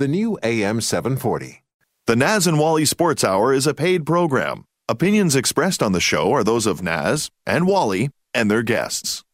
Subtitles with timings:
[0.00, 1.62] the new AM 740.
[2.06, 4.64] The Naz and Wally Sports Hour is a paid program.
[4.88, 9.24] Opinions expressed on the show are those of Naz and Wally and their guests.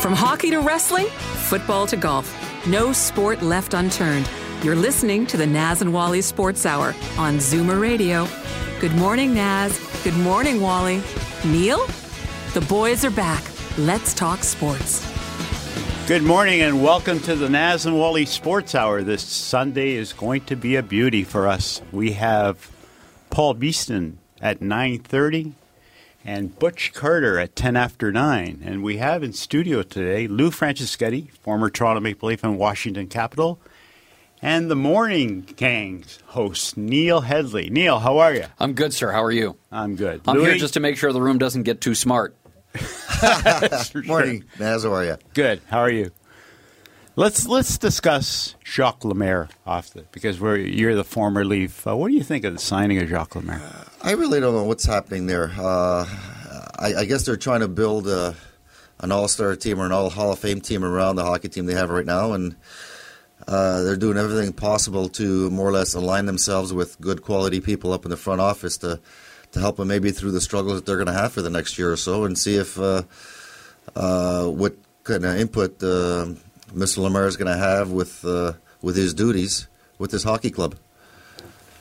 [0.00, 1.06] From hockey to wrestling,
[1.50, 2.34] football to golf,
[2.66, 4.26] no sport left unturned.
[4.62, 8.26] You're listening to the Naz and Wally Sports Hour on Zoomer Radio.
[8.80, 9.78] Good morning, Naz.
[10.02, 11.02] Good morning, Wally.
[11.44, 11.86] Neil?
[12.54, 13.44] The boys are back.
[13.76, 15.09] Let's talk sports.
[16.10, 19.04] Good morning and welcome to the Naz and Wally Sports Hour.
[19.04, 21.80] This Sunday is going to be a beauty for us.
[21.92, 22.68] We have
[23.30, 25.52] Paul Beeston at 9:30
[26.24, 28.60] and Butch Carter at 10 after 9.
[28.64, 33.60] And we have in studio today Lou Franceschetti, former Toronto Maple Leaf and Washington Capital,
[34.42, 37.70] and the Morning Gangs host Neil Headley.
[37.70, 38.46] Neil, how are you?
[38.58, 39.12] I'm good, sir.
[39.12, 39.58] How are you?
[39.70, 40.22] I'm good.
[40.26, 40.46] I'm Louis?
[40.46, 42.34] here just to make sure the room doesn't get too smart.
[44.06, 44.84] Morning, Naz.
[44.84, 45.16] How are you?
[45.34, 45.60] Good.
[45.68, 46.10] How are you?
[47.16, 51.86] Let's let's discuss Jacques Lemaire off the because we're you're the former Leaf.
[51.86, 53.60] Uh, what do you think of the signing of Jacques Lemaire?
[54.02, 55.50] I really don't know what's happening there.
[55.58, 56.06] Uh,
[56.78, 58.34] I, I, guess they're trying to build a,
[59.00, 61.74] an all-star team or an all Hall of Fame team around the hockey team they
[61.74, 62.56] have right now, and
[63.46, 67.92] uh, they're doing everything possible to more or less align themselves with good quality people
[67.92, 69.00] up in the front office to
[69.52, 71.78] to help them maybe through the struggles that they're going to have for the next
[71.78, 73.02] year or so, and see if uh,
[73.96, 76.26] uh, what kind of input uh,
[76.74, 76.98] Mr.
[76.98, 79.66] Lemaire is going to have with uh, with his duties
[79.98, 80.74] with his hockey club.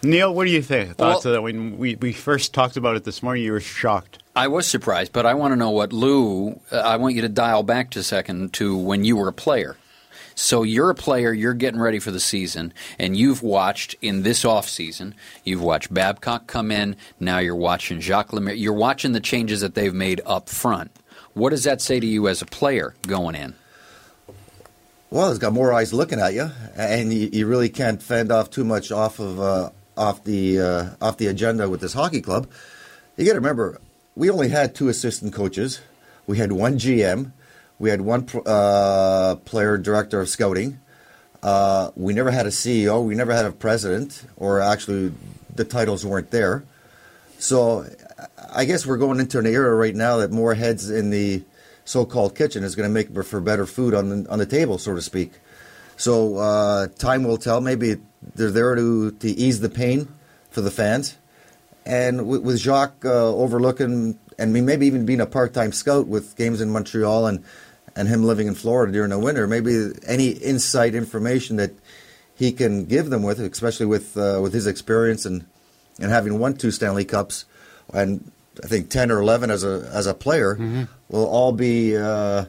[0.03, 0.95] Neil, what do you think?
[0.95, 3.59] Thoughts Well- of that when we, we first talked about it this morning, you were
[3.59, 4.20] shocked.
[4.36, 6.59] I was surprised, but I want to know what Lou.
[6.72, 9.34] Uh, I want you to dial back to a second to when you were a
[9.34, 9.75] player.
[10.39, 14.45] So you're a player, you're getting ready for the season, and you've watched in this
[14.45, 15.13] off season,
[15.44, 18.55] you've watched Babcock come in, now you're watching Jacques Lemaire.
[18.55, 20.91] You're watching the changes that they've made up front.
[21.33, 23.53] What does that say to you as a player going in?
[25.09, 28.49] Well, it's got more eyes looking at you, and you, you really can't fend off
[28.49, 32.47] too much off of uh, off the uh, off the agenda with this hockey club.
[33.17, 33.81] You got to remember,
[34.16, 35.81] we only had two assistant coaches.
[36.28, 37.33] We had one GM.
[37.79, 40.79] We had one uh, player director of scouting.
[41.41, 43.03] Uh, we never had a CEO.
[43.03, 45.13] We never had a president, or actually,
[45.56, 46.66] the titles weren't there.
[47.40, 47.85] So,
[48.53, 51.44] I guess we're going into an era right now that more heads in the
[51.85, 54.94] so-called kitchen is going to make for better food on the, on the table, so
[54.94, 55.31] to speak.
[55.96, 57.61] So uh, time will tell.
[57.61, 57.97] Maybe
[58.35, 60.07] they're there to, to ease the pain
[60.51, 61.17] for the fans.
[61.85, 66.61] And with, with Jacques uh, overlooking, and maybe even being a part-time scout with games
[66.61, 67.44] in Montreal and,
[67.99, 71.71] and him living in Florida during the winter, maybe any insight information that
[72.33, 75.45] he can give them with, especially with uh, with his experience and
[75.99, 77.43] and having won two Stanley Cups,
[77.93, 78.31] and
[78.63, 82.45] I think ten or eleven as a as a player, will all be uh,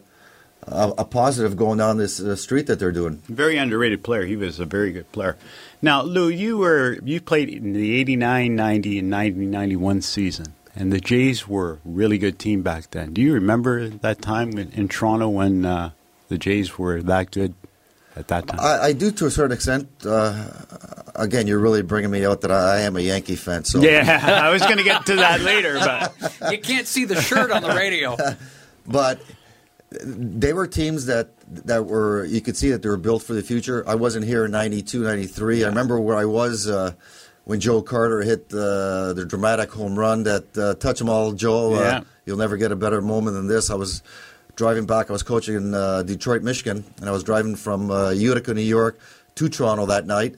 [0.69, 3.21] a, a positive going down this uh, street that they're doing.
[3.29, 4.25] Very underrated player.
[4.25, 5.37] He was a very good player.
[5.83, 10.55] Now, Lou, you were you played in the 89, 90, and 90, 91 season.
[10.77, 13.13] And the Jays were a really good team back then.
[13.13, 15.91] Do you remember that time in, in Toronto when uh,
[16.29, 17.55] the Jays were that good
[18.17, 18.61] at that time?
[18.61, 19.89] I, I do to a certain extent.
[20.07, 20.49] Uh,
[21.17, 23.65] again, you're really bringing me out that I, I am a Yankee fan.
[23.65, 27.21] So yeah, I was going to get to that later, but You can't see the
[27.21, 28.17] shirt on the radio.
[28.87, 29.21] but
[29.91, 31.31] they were teams that
[31.67, 33.83] that were you could see that they were built for the future.
[33.89, 35.65] I wasn't here in 92, 93.
[35.65, 36.93] I remember where I was uh,
[37.45, 41.75] when Joe Carter hit uh, the dramatic home run that uh, touch 'em all, Joe.
[41.75, 41.81] Yeah.
[41.81, 43.71] Uh, you'll never get a better moment than this.
[43.71, 44.03] I was
[44.57, 45.11] driving back.
[45.11, 48.61] I was coaching in uh, Detroit, Michigan, and I was driving from uh, Utica, New
[48.61, 48.99] York,
[49.37, 50.37] to Toronto that night.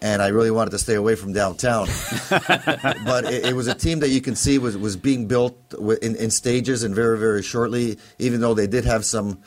[0.00, 1.86] And I really wanted to stay away from downtown,
[2.28, 5.56] but it, it was a team that you can see was was being built
[6.02, 7.98] in, in stages and very very shortly.
[8.18, 9.38] Even though they did have some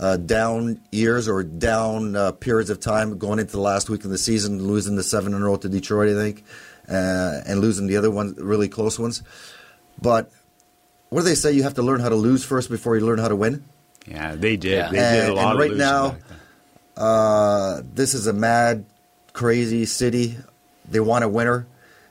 [0.00, 4.10] uh, down years or down uh, periods of time going into the last week of
[4.10, 6.44] the season, losing the seven in a row to Detroit, I think,
[6.88, 9.22] uh, and losing the other ones, really close ones.
[10.00, 10.30] But
[11.08, 11.52] what do they say?
[11.52, 13.64] You have to learn how to lose first before you learn how to win.
[14.06, 14.70] yeah, they did.
[14.72, 14.88] Yeah.
[14.90, 16.16] They did a And- lot and right losing now-
[16.96, 18.84] Uh, this is a mad,
[19.32, 20.36] crazy city.
[20.90, 21.66] They want a winner,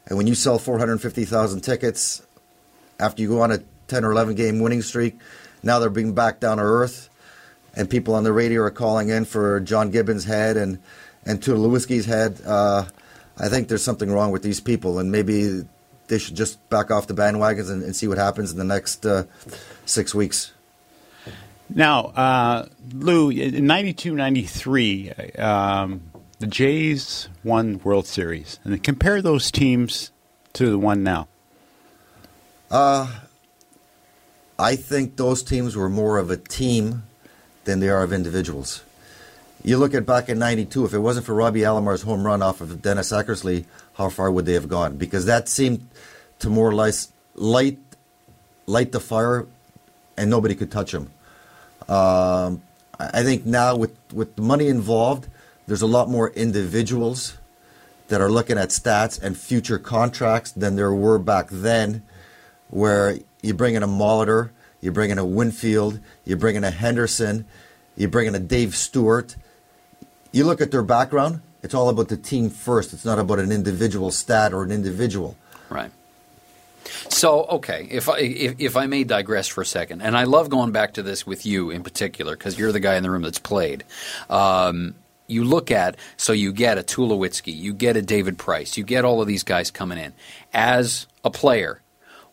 [0.05, 2.21] and when you sell 450,000 tickets
[2.99, 5.17] after you go on a 10 or 11 game winning streak,
[5.63, 7.09] now they're being back down to earth.
[7.77, 10.79] And people on the radio are calling in for John Gibbons' head and
[11.25, 12.41] and Tulowitzki's head.
[12.45, 12.85] Uh,
[13.37, 15.63] I think there's something wrong with these people, and maybe
[16.07, 19.05] they should just back off the bandwagons and, and see what happens in the next
[19.05, 19.23] uh,
[19.85, 20.53] six weeks.
[21.69, 26.01] Now, uh, Lou, in 92 93, um,
[26.39, 28.59] the Jays won World Series.
[28.63, 30.11] And compare those teams
[30.53, 31.27] to the one now.
[32.71, 33.19] Uh,
[34.57, 37.03] I think those teams were more of a team
[37.67, 38.83] than they are of individuals.
[39.63, 40.85] You look at back in '92.
[40.85, 44.45] If it wasn't for Robbie Alomar's home run off of Dennis Eckersley, how far would
[44.45, 44.97] they have gone?
[44.97, 45.87] Because that seemed
[46.39, 47.77] to more or less light
[48.65, 49.45] light the fire,
[50.15, 51.11] and nobody could touch him.
[51.87, 52.61] Um,
[52.99, 55.27] I think now with with the money involved,
[55.67, 57.37] there's a lot more individuals
[58.07, 62.03] that are looking at stats and future contracts than there were back then,
[62.69, 64.51] where you bring in a Molitor,
[64.81, 67.45] you bring in a Winfield, you bring in a Henderson,
[67.95, 69.35] you bring in a Dave Stewart.
[70.31, 72.93] You look at their background, it's all about the team first.
[72.93, 75.35] It's not about an individual stat or an individual.
[75.69, 75.91] Right.
[77.09, 80.49] So, okay, if I if, if I may digress for a second, and I love
[80.49, 83.23] going back to this with you in particular because you're the guy in the room
[83.23, 83.83] that's played.
[84.29, 84.95] Um,
[85.27, 89.03] you look at so you get a Tulowitzki, you get a David Price, you get
[89.03, 90.13] all of these guys coming in
[90.53, 91.81] as a player.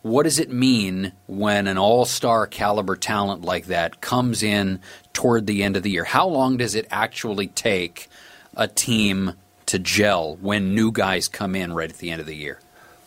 [0.05, 4.79] What does it mean when an all-star caliber talent like that comes in
[5.13, 6.03] toward the end of the year?
[6.03, 8.07] How long does it actually take
[8.55, 9.33] a team
[9.65, 12.59] to gel when new guys come in right at the end of the year?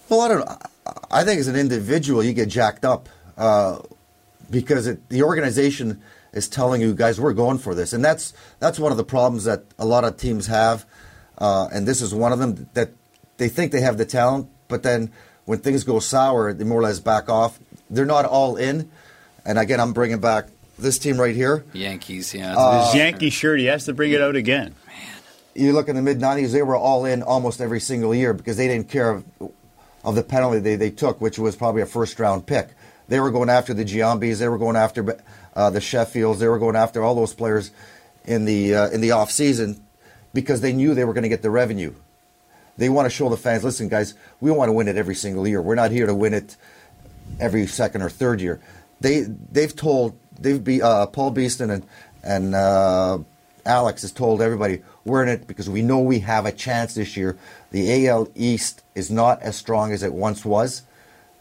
[0.08, 0.48] Well, I don't.
[1.08, 3.78] I think as an individual, you get jacked up uh,
[4.50, 6.02] because it, the organization
[6.32, 9.44] is telling you guys we're going for this, and that's that's one of the problems
[9.44, 10.84] that a lot of teams have,
[11.38, 12.90] uh, and this is one of them that
[13.36, 15.12] they think they have the talent, but then
[15.48, 17.58] when things go sour, they more or less back off.
[17.88, 18.90] They're not all in,
[19.46, 20.48] and again, I'm bringing back
[20.78, 21.64] this team right here.
[21.72, 22.54] Yankees, yeah.
[22.54, 24.74] Uh, His Yankee shirt, he has to bring it out again.
[24.86, 24.96] Man.
[25.54, 28.58] You look in the mid '90s; they were all in almost every single year because
[28.58, 29.24] they didn't care of,
[30.04, 32.68] of the penalty they, they took, which was probably a first round pick.
[33.08, 34.40] They were going after the Giambis.
[34.40, 35.18] They were going after
[35.56, 36.40] uh, the Sheffields.
[36.40, 37.70] They were going after all those players
[38.26, 39.82] in the uh, in the off season
[40.34, 41.94] because they knew they were going to get the revenue.
[42.78, 45.46] They want to show the fans, listen, guys, we want to win it every single
[45.46, 45.60] year.
[45.60, 46.56] We're not here to win it
[47.38, 48.60] every second or third year.
[49.00, 51.86] They they've told they've be uh, Paul Beeston and
[52.22, 53.19] and uh,
[53.66, 57.16] Alex has told everybody we're in it because we know we have a chance this
[57.16, 57.36] year.
[57.70, 60.82] The AL East is not as strong as it once was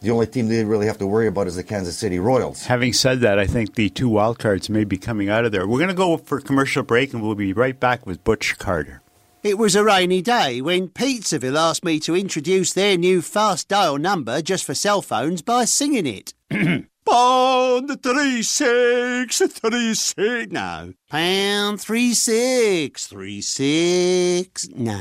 [0.02, 2.66] the only team they really have to worry about is the Kansas City Royals.
[2.66, 5.68] Having said that, I think the two wild cards may be coming out of there.
[5.68, 8.58] We're going to go for a commercial break, and we'll be right back with Butch
[8.58, 9.02] Carter.
[9.44, 13.98] It was a rainy day when Pizzaville asked me to introduce their new fast dial
[13.98, 16.34] number just for cell phones by singing it.
[17.10, 20.94] Pound three six three six no.
[21.10, 25.00] Pound three six three six no.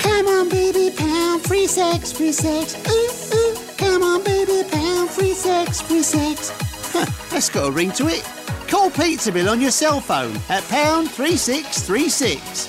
[0.00, 2.74] Come on, baby, pound three six three six.
[2.90, 3.54] Ooh, ooh.
[3.76, 6.50] Come on, baby, pound three six three six.
[6.92, 8.24] Huh, that's got a ring to it.
[8.66, 12.68] Call Pizzaville on your cell phone at pound three six three six.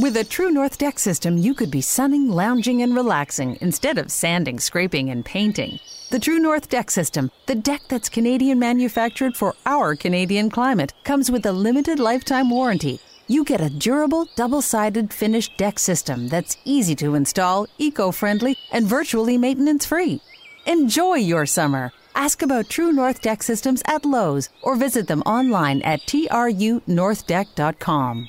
[0.00, 4.10] With a True North deck system, you could be sunning, lounging, and relaxing instead of
[4.10, 5.78] sanding, scraping, and painting.
[6.08, 11.30] The True North deck system, the deck that's Canadian manufactured for our Canadian climate, comes
[11.30, 12.98] with a limited lifetime warranty.
[13.26, 18.56] You get a durable, double sided finished deck system that's easy to install, eco friendly,
[18.72, 20.22] and virtually maintenance free.
[20.64, 21.92] Enjoy your summer.
[22.14, 28.28] Ask about True North deck systems at Lowe's or visit them online at trunorthdeck.com.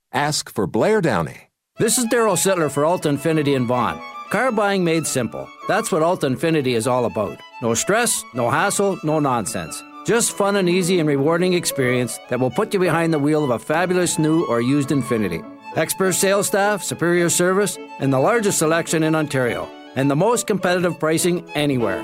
[0.13, 1.49] Ask for Blair Downey.
[1.79, 4.01] This is Daryl Sittler for Alta Infiniti in Vaughan.
[4.29, 5.47] Car buying made simple.
[5.69, 7.39] That's what Alta Infiniti is all about.
[7.61, 9.81] No stress, no hassle, no nonsense.
[10.05, 13.51] Just fun and easy and rewarding experience that will put you behind the wheel of
[13.51, 15.45] a fabulous new or used Infiniti.
[15.77, 20.99] Expert sales staff, superior service, and the largest selection in Ontario, and the most competitive
[20.99, 22.03] pricing anywhere.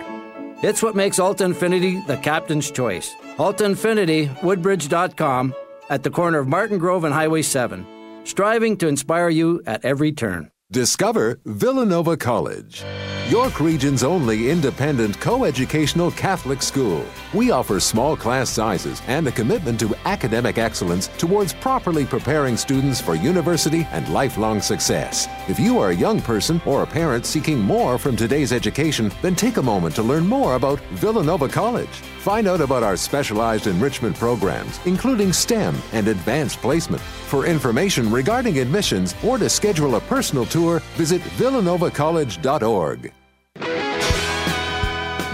[0.64, 3.14] It's what makes Alta Infiniti the captain's choice.
[3.38, 5.54] Alta Infiniti, Woodbridge.com,
[5.90, 7.86] at the corner of Martin Grove and Highway 7,
[8.28, 10.52] striving to inspire you at every turn.
[10.70, 12.84] Discover Villanova College,
[13.30, 17.06] York Region's only independent coeducational Catholic school.
[17.34, 23.00] We offer small class sizes and a commitment to academic excellence towards properly preparing students
[23.00, 25.30] for university and lifelong success.
[25.48, 29.36] If you are a young person or a parent seeking more from today's education, then
[29.36, 32.02] take a moment to learn more about Villanova College.
[32.28, 37.02] Find out about our specialized enrichment programs, including STEM and advanced placement.
[37.02, 43.14] For information regarding admissions or to schedule a personal tour, visit villanova.college.org.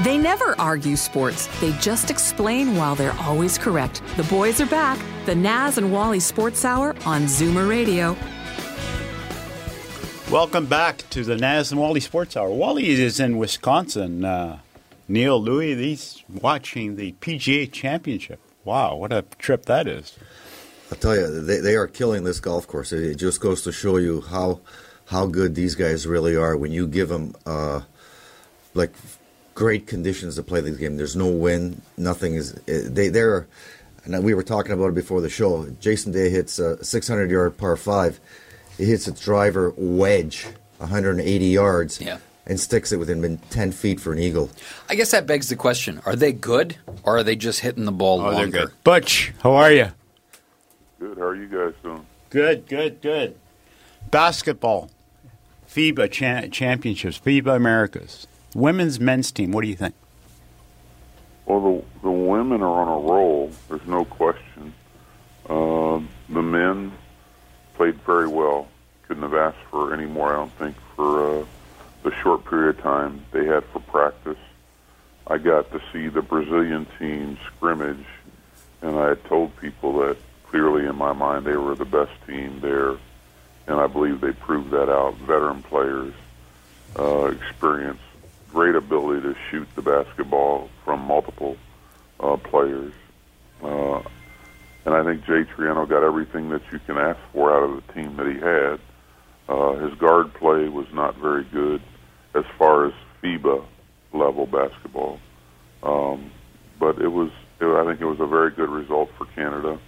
[0.04, 4.04] They never argue sports, they just explain while they're always correct.
[4.16, 5.00] The boys are back.
[5.26, 8.16] The Naz and Wally Sports Hour on Zoomer Radio.
[10.32, 12.52] Welcome back to the Naz and Wally Sports Hour.
[12.52, 14.24] Wally is in Wisconsin.
[14.24, 14.60] Uh,
[15.08, 18.40] Neil Louis, he's watching the PGA Championship.
[18.64, 20.18] Wow, what a trip that is!
[20.90, 22.94] I'll tell you, they, they are killing this golf course.
[22.94, 24.62] It just goes to show you how
[25.06, 27.82] how good these guys really are when you give them uh,
[28.74, 28.94] like
[29.54, 30.96] great conditions to play this game.
[30.96, 32.54] There's no wind, nothing is.
[32.66, 33.48] They they're.
[34.06, 35.66] And we were talking about it before the show.
[35.80, 38.20] Jason Day hits a 600 yard par five.
[38.78, 40.46] He hits a driver wedge,
[40.78, 42.02] 180 yards.
[42.02, 44.50] Yeah and sticks it within 10 feet for an eagle.
[44.90, 47.92] I guess that begs the question are they good or are they just hitting the
[47.92, 48.52] ball oh, longer?
[48.52, 48.84] They're good.
[48.84, 49.88] Butch, how are you?
[51.00, 51.18] Good.
[51.18, 52.06] How are you guys doing?
[52.30, 53.38] Good, good, good.
[54.10, 54.90] Basketball,
[55.70, 58.28] FIBA cha- championships, FIBA Americas.
[58.56, 59.96] Women's, men's team, what do you think?
[61.46, 63.52] Well, the, the women are on a roll.
[63.68, 64.74] There's no question.
[65.50, 66.92] Uh, the men
[67.76, 68.68] played very well.
[69.08, 71.42] Couldn't have asked for any more, I don't think, for.
[71.42, 71.46] Uh,
[72.04, 74.38] the short period of time they had for practice.
[75.26, 78.06] I got to see the Brazilian team scrimmage,
[78.82, 80.18] and I had told people that
[80.50, 82.92] clearly in my mind they were the best team there,
[83.68, 85.16] and I believe they proved that out.
[85.16, 86.14] Veteran players,
[87.00, 88.02] uh, experience,
[88.52, 91.58] great ability to shoot the basketball from multiple
[92.20, 92.94] uh, players.
[93.64, 94.02] Uh,
[94.86, 97.94] and I think Jay Triano got everything that you can ask for out of the
[97.94, 98.80] team that he had.
[99.48, 101.82] Uh, his guard play was not very good
[102.36, 103.64] as far as FIBA
[104.14, 105.20] level basketball.
[105.82, 106.32] Um,
[106.80, 109.80] but it was, it, I think it was a very good result for Canada,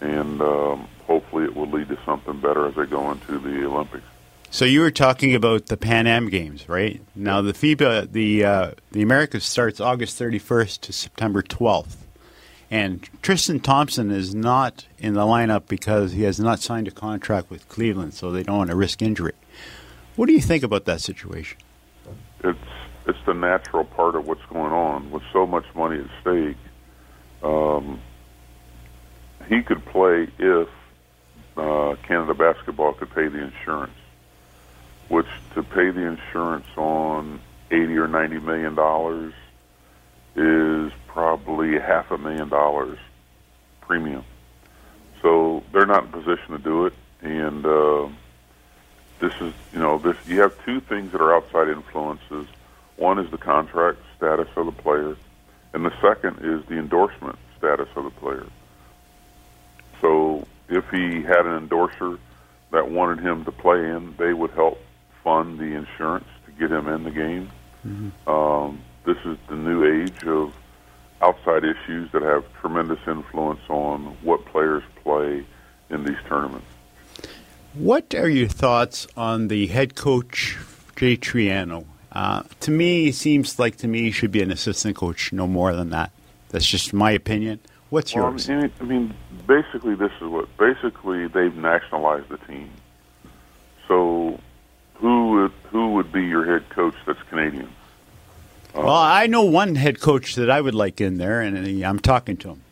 [0.00, 4.04] and um, hopefully it will lead to something better as they go into the Olympics.
[4.50, 7.02] So you were talking about the Pan Am Games, right?
[7.14, 11.96] Now the FIBA, the uh, the Americas starts August 31st to September 12th,
[12.70, 17.50] and Tristan Thompson is not in the lineup because he has not signed a contract
[17.50, 19.34] with Cleveland, so they don't want to risk injury.
[20.16, 21.58] What do you think about that situation?
[22.44, 22.58] It's
[23.06, 26.56] it's the natural part of what's going on with so much money at stake.
[27.42, 28.00] Um,
[29.48, 30.68] he could play if
[31.56, 33.96] uh, Canada Basketball could pay the insurance,
[35.08, 37.40] which to pay the insurance on
[37.70, 39.32] eighty or ninety million dollars
[40.36, 42.98] is probably half a million dollars
[43.80, 44.24] premium.
[45.22, 46.92] So they're not in position to do it,
[47.22, 47.66] and.
[47.66, 48.08] Uh,
[49.20, 52.46] this is you know this you have two things that are outside influences.
[52.96, 55.16] One is the contract status of the player,
[55.72, 58.46] and the second is the endorsement status of the player.
[60.00, 62.18] So if he had an endorser
[62.70, 64.78] that wanted him to play in, they would help
[65.24, 67.50] fund the insurance to get him in the game.
[67.86, 68.28] Mm-hmm.
[68.28, 70.54] Um, this is the new age of
[71.22, 75.44] outside issues that have tremendous influence on what players play
[75.90, 76.66] in these tournaments.
[77.74, 80.56] What are your thoughts on the head coach,
[80.96, 81.84] Jay Triano?
[82.10, 85.46] Uh, to me, it seems like to me he should be an assistant coach, no
[85.46, 86.10] more than that.
[86.48, 87.60] That's just my opinion.
[87.90, 88.48] What's well, yours?
[88.48, 89.14] I mean,
[89.46, 92.70] basically, this is what basically they've nationalized the team.
[93.86, 94.40] So,
[94.94, 97.68] who would who would be your head coach that's Canadian?
[98.74, 101.88] Uh, well, I know one head coach that I would like in there, and uh,
[101.88, 102.62] I'm talking to him.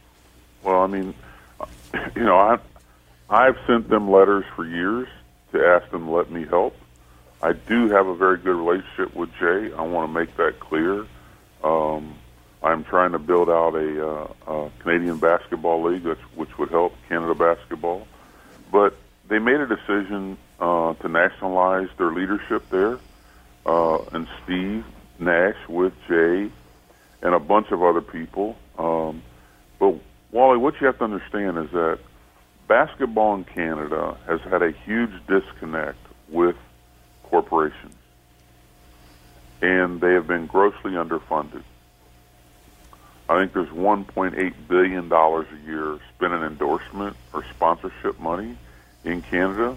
[0.62, 1.14] Well, I mean,
[1.60, 1.66] uh,
[2.14, 2.58] you know, I
[3.28, 5.08] I've sent them letters for years
[5.52, 6.76] to ask them to let me help.
[7.42, 9.72] I do have a very good relationship with Jay.
[9.72, 11.06] I want to make that clear.
[11.62, 12.14] Um,
[12.62, 17.34] I'm trying to build out a, uh, a Canadian basketball league, which, would help Canada
[17.34, 18.06] basketball.
[18.72, 18.96] But
[19.28, 22.98] they made a decision uh, to nationalize their leadership there,
[23.66, 24.84] uh, and Steve
[25.18, 26.50] Nash with Jay
[27.22, 28.56] and a bunch of other people.
[28.78, 29.22] Um,
[29.78, 29.96] but
[30.30, 31.98] Wally, what you have to understand is that
[32.66, 36.56] basketball in Canada has had a huge disconnect with
[37.24, 37.94] corporations,
[39.62, 41.62] and they have been grossly underfunded.
[43.28, 48.56] I think there's 1.8 billion dollars a year spent in endorsement or sponsorship money
[49.04, 49.76] in Canada,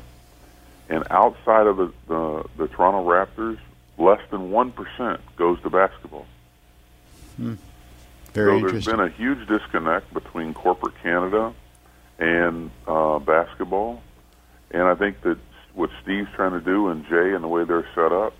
[0.87, 3.57] and outside of the the, the Toronto Raptors,
[3.97, 6.25] less than one percent goes to basketball.
[7.37, 7.55] Hmm.
[8.33, 11.53] Very so there's been a huge disconnect between corporate Canada
[12.19, 14.01] and uh, basketball,
[14.71, 15.37] and I think that
[15.73, 18.33] what Steve's trying to do and Jay and the way they're set up.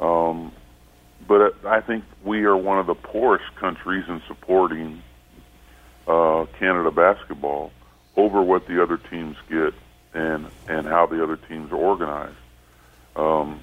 [0.00, 0.52] Um,
[1.26, 5.02] but I think we are one of the poorest countries in supporting
[6.06, 7.72] uh, Canada basketball
[8.16, 9.74] over what the other teams get
[10.14, 12.36] and and how the other teams are organized.
[13.16, 13.60] Um,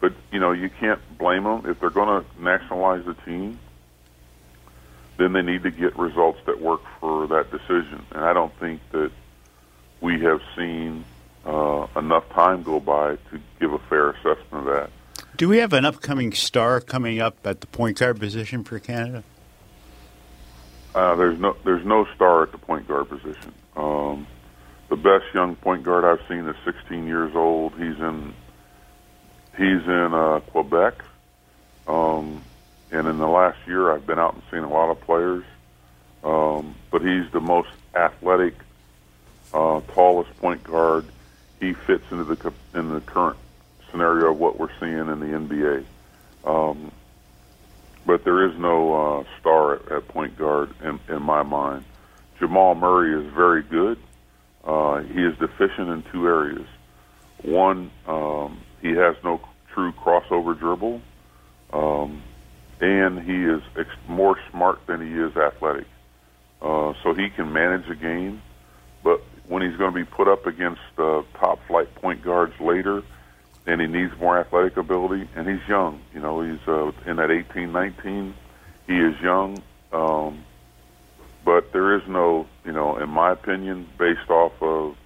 [0.00, 3.58] but you know you can't blame them if they're going to nationalize the team.
[5.16, 8.80] Then they need to get results that work for that decision, and I don't think
[8.92, 9.10] that
[10.00, 11.04] we have seen
[11.44, 14.90] uh, enough time go by to give a fair assessment of that.
[15.36, 19.22] Do we have an upcoming star coming up at the point guard position for Canada?
[20.94, 23.52] Uh, there's no there's no star at the point guard position.
[23.76, 24.26] Um,
[24.88, 27.74] the best young point guard I've seen is 16 years old.
[27.74, 28.32] He's in
[29.58, 30.94] he's in uh, Quebec,
[31.86, 32.42] um,
[32.90, 35.44] and in the last year I've been out and seen a lot of players.
[36.24, 38.54] Um, but he's the most athletic,
[39.54, 41.04] uh, tallest point guard.
[41.60, 43.38] He fits into the in the current
[43.90, 45.84] scenario of what we're seeing in the NBA.
[46.44, 46.90] Um,
[48.04, 51.84] but there is no uh, star at, at point guard in, in my mind.
[52.38, 53.98] Jamal Murray is very good.
[54.64, 56.66] Uh, he is deficient in two areas.
[57.42, 59.40] One, um, he has no
[59.72, 61.00] true crossover dribble,
[61.72, 62.22] um,
[62.80, 65.86] and he is ex- more smart than he is athletic.
[66.60, 68.42] Uh, so he can manage a game,
[69.04, 73.02] but when he's going to be put up against uh, top flight point guards later,
[73.66, 76.00] and he needs more athletic ability, and he's young.
[76.14, 78.34] You know, he's uh, in that 18, 19.
[78.86, 79.62] He is young,
[79.92, 80.44] um,
[81.44, 84.96] but there is no, you know, in my opinion, based off of,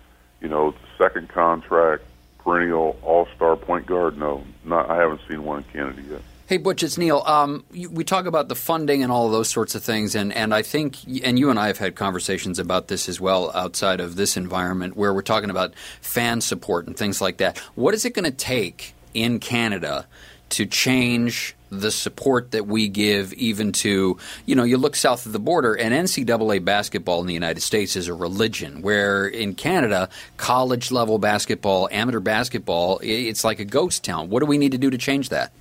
[0.40, 2.02] you know, second contract,
[2.38, 4.16] perennial all-star point guard.
[4.18, 4.90] No, not.
[4.90, 6.22] I haven't seen one in Canada yet.
[6.50, 7.22] Hey, Butch, it's Neil.
[7.26, 10.62] Um, we talk about the funding and all those sorts of things, and, and I
[10.62, 14.36] think, and you and I have had conversations about this as well outside of this
[14.36, 17.56] environment where we're talking about fan support and things like that.
[17.76, 20.08] What is it going to take in Canada
[20.48, 25.32] to change the support that we give even to, you know, you look south of
[25.32, 30.08] the border, and NCAA basketball in the United States is a religion, where in Canada,
[30.36, 34.30] college level basketball, amateur basketball, it's like a ghost town.
[34.30, 35.52] What do we need to do to change that?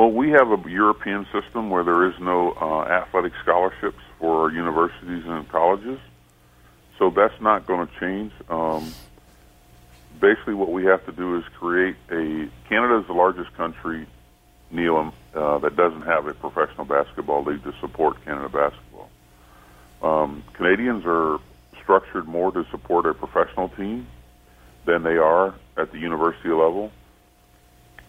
[0.00, 5.24] Well, we have a European system where there is no uh, athletic scholarships for universities
[5.26, 5.98] and colleges,
[6.98, 8.32] so that's not going to change.
[8.48, 8.94] Um,
[10.18, 12.48] basically, what we have to do is create a.
[12.66, 14.06] Canada is the largest country,
[14.70, 19.10] Neil, uh, that doesn't have a professional basketball league to support Canada basketball.
[20.00, 21.40] Um, Canadians are
[21.82, 24.06] structured more to support a professional team
[24.86, 26.90] than they are at the university level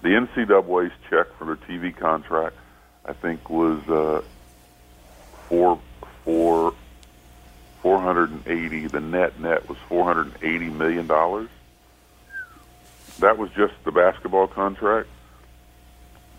[0.01, 2.55] the NCAA's check for their TV contract,
[3.05, 4.21] I think, was uh,
[5.47, 5.79] four
[6.25, 6.73] four
[7.81, 8.87] four hundred and eighty.
[8.87, 11.49] The net net was four hundred and eighty million dollars.
[13.19, 15.07] That was just the basketball contract.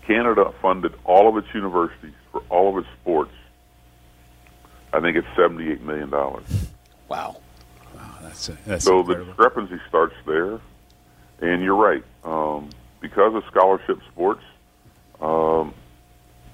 [0.05, 3.31] Canada funded all of its universities for all of its sports.
[4.91, 6.43] I think it's seventy-eight million dollars.
[7.07, 7.37] Wow.
[7.95, 9.25] Wow, that's, a, that's so incredible.
[9.25, 10.59] the discrepancy starts there.
[11.41, 12.03] And you're right.
[12.23, 12.69] Um,
[13.03, 14.41] because of scholarship sports,
[15.19, 15.73] um,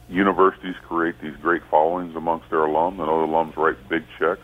[0.09, 4.41] universities create these great followings amongst their alum, and other alums write big checks.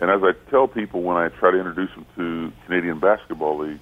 [0.00, 3.78] And as I tell people when I try to introduce them to Canadian Basketball League,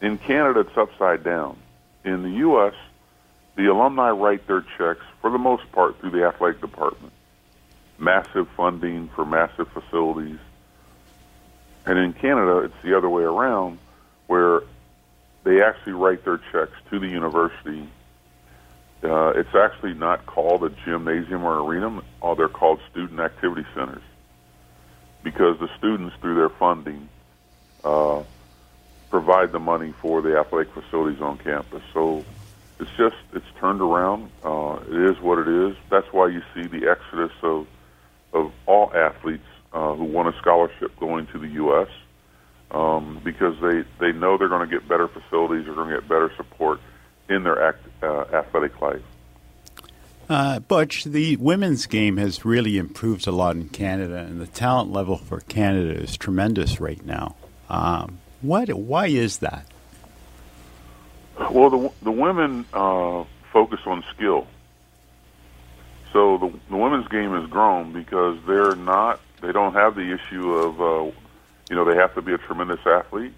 [0.00, 1.58] in Canada it's upside down.
[2.04, 2.74] In the U.S.,
[3.54, 7.12] the alumni write their checks for the most part through the athletic department.
[7.98, 10.38] Massive funding for massive facilities.
[11.84, 13.78] And in Canada, it's the other way around,
[14.26, 14.62] where
[15.44, 17.88] they actually write their checks to the university
[19.02, 22.02] Uh, it's actually not called a gymnasium or arena.
[22.22, 24.02] Oh, they're called student activity centers
[25.24, 27.08] because the students, through their funding,
[27.82, 28.22] uh,
[29.10, 31.82] provide the money for the athletic facilities on campus.
[31.92, 32.24] So
[32.78, 34.30] it's just it's turned around.
[34.44, 35.76] Uh, it is what it is.
[35.90, 37.66] That's why you see the exodus of
[38.32, 41.88] of all athletes uh, who won a scholarship going to the U.S.
[42.72, 46.08] Um, because they they know they're going to get better facilities, they're going to get
[46.08, 46.80] better support
[47.28, 49.02] in their act, uh, athletic life.
[50.28, 54.90] Uh, Butch, the women's game has really improved a lot in Canada, and the talent
[54.90, 57.36] level for Canada is tremendous right now.
[57.68, 58.72] Um, what?
[58.72, 59.66] Why is that?
[61.50, 64.46] Well, the the women uh, focus on skill.
[66.12, 69.20] So the, the women's game has grown because they're not.
[69.40, 71.10] They don't have the issue of, uh,
[71.72, 73.32] you know, they have to be a tremendous athlete.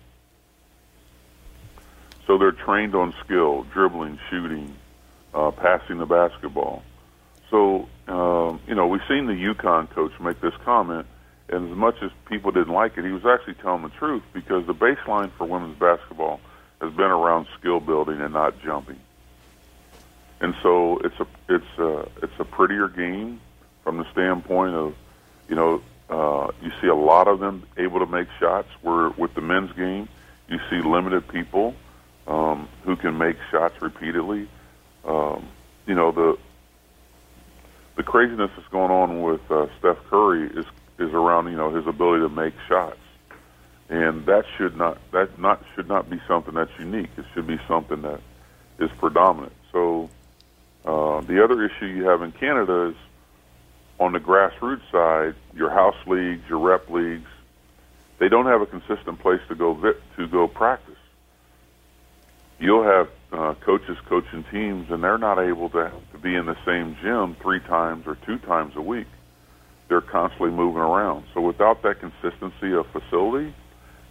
[2.26, 4.74] So they're trained on skill, dribbling, shooting,
[5.32, 6.82] uh, passing the basketball.
[7.48, 11.06] So, um, you know, we've seen the UConn coach make this comment,
[11.48, 14.66] and as much as people didn't like it, he was actually telling the truth because
[14.66, 16.40] the baseline for women's basketball
[16.80, 18.98] has been around skill building and not jumping.
[20.40, 23.40] And so it's a it's a it's a prettier game
[23.84, 24.96] from the standpoint of,
[25.48, 26.48] you know, uh,
[26.84, 28.68] see a lot of them able to make shots.
[28.82, 30.08] Where with the men's game,
[30.48, 31.74] you see limited people
[32.26, 34.48] um, who can make shots repeatedly.
[35.04, 35.48] Um,
[35.86, 36.38] you know the
[37.96, 40.66] the craziness that's going on with uh, Steph Curry is
[40.98, 42.98] is around you know his ability to make shots,
[43.88, 47.10] and that should not that not should not be something that's unique.
[47.16, 48.20] It should be something that
[48.78, 49.52] is predominant.
[49.72, 50.10] So
[50.84, 52.96] uh, the other issue you have in Canada is
[53.98, 57.28] on the grassroots side, your house leagues, your rep leagues,
[58.18, 60.94] they don't have a consistent place to go vi- to go practice.
[62.58, 66.56] You'll have uh, coaches coaching teams, and they're not able to, to be in the
[66.64, 69.08] same gym three times or two times a week.
[69.88, 71.24] They're constantly moving around.
[71.34, 73.54] So without that consistency of facility,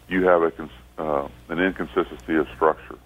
[0.08, 2.98] you have a cons- uh, an inconsistency of structure.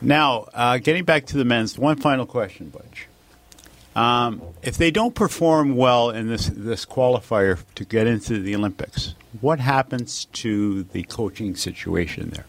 [0.00, 3.08] Now, uh, getting back to the men's, one final question, Butch.
[3.98, 9.16] Um, if they don't perform well in this this qualifier to get into the Olympics,
[9.40, 12.46] what happens to the coaching situation there?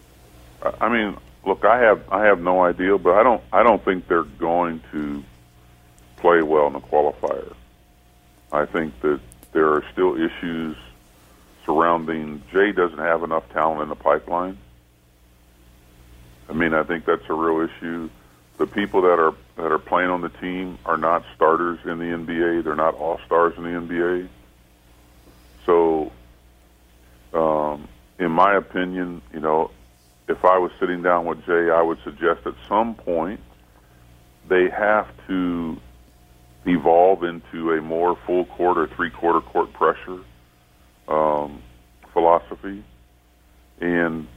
[0.79, 4.07] I mean, look, I have I have no idea, but I don't I don't think
[4.07, 5.23] they're going to
[6.17, 7.55] play well in the qualifier.
[8.51, 9.19] I think that
[9.51, 10.77] there are still issues
[11.65, 14.59] surrounding Jay doesn't have enough talent in the pipeline.
[16.47, 18.12] I mean, I think that's a real issue.
[18.60, 22.06] The people that are that are playing on the team are not starters in the
[22.06, 22.65] NBA.
[22.65, 24.28] They're not all stars in the NBA.
[25.65, 26.12] So,
[27.34, 27.88] um,
[28.19, 29.72] in my opinion, you know,
[30.28, 33.39] if I was sitting down with Jay, I would suggest at some point
[34.50, 35.78] they have to
[36.65, 40.19] evolve into a more full court or three quarter court pressure
[41.08, 41.62] um,
[42.12, 42.84] philosophy.
[43.80, 44.28] And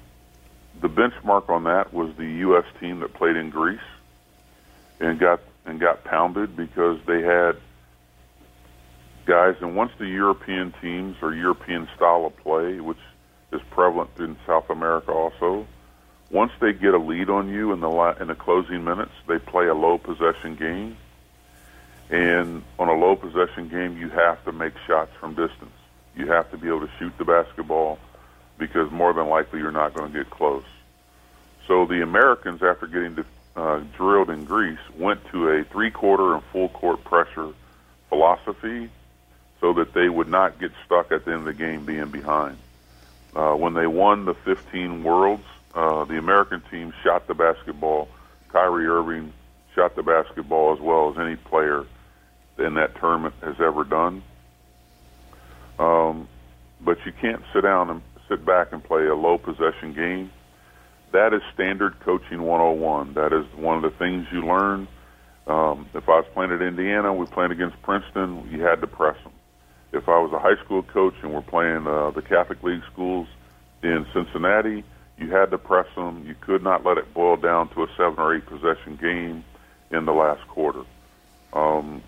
[0.81, 2.67] the benchmark on that was the U.S.
[2.79, 3.81] team that played in Greece
[5.03, 7.57] and got and got pounded because they had
[9.27, 9.57] guys.
[9.61, 12.99] And once the European teams or European style of play, which
[13.53, 15.67] is prevalent in South America also,
[16.31, 19.67] once they get a lead on you in the in the closing minutes, they play
[19.67, 20.97] a low possession game.
[22.11, 25.71] And on a low possession game, you have to make shots from distance.
[26.15, 27.99] You have to be able to shoot the basketball
[28.59, 30.65] because more than likely you're not going to get close.
[31.67, 33.25] So the Americans, after getting to,
[33.57, 37.53] uh, drilled in Greece, went to a three-quarter and full court pressure
[38.09, 38.91] philosophy
[39.61, 42.59] so that they would not get stuck at the end of the game being behind.
[43.35, 48.09] Uh, when they won the 15 Worlds, uh, the American team shot the basketball.
[48.49, 49.33] Kyrie Irving
[49.75, 51.87] shot the basketball as well as any player
[52.59, 54.23] in that tournament has ever done.
[55.79, 56.29] Um,
[56.81, 60.31] but you can't sit down and sit back and play a low possession game.
[61.13, 63.15] That is standard coaching 101.
[63.15, 64.89] That is one of the things you learn.
[65.47, 69.17] Um, if I was playing at Indiana, we played against Princeton, you had to press
[69.23, 69.33] them.
[69.93, 73.29] If I was a high school coach and we're playing uh, the Catholic League schools
[73.83, 74.85] in Cincinnati,
[75.19, 76.25] you had to press them.
[76.27, 79.45] You could not let it boil down to a seven or eight possession game
[79.91, 80.85] in the last quarter.
[81.53, 82.03] Um,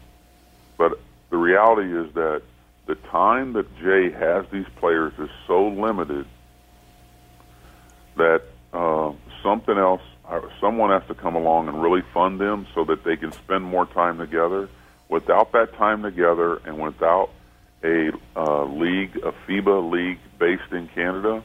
[0.78, 2.42] but the reality is that
[2.86, 6.26] the time that Jay has these players is so limited
[8.16, 8.42] that
[8.74, 13.04] uh, something else, or someone has to come along and really fund them so that
[13.04, 14.68] they can spend more time together.
[15.08, 17.30] Without that time together and without
[17.82, 21.42] a uh, league, a FIBA league based in Canada,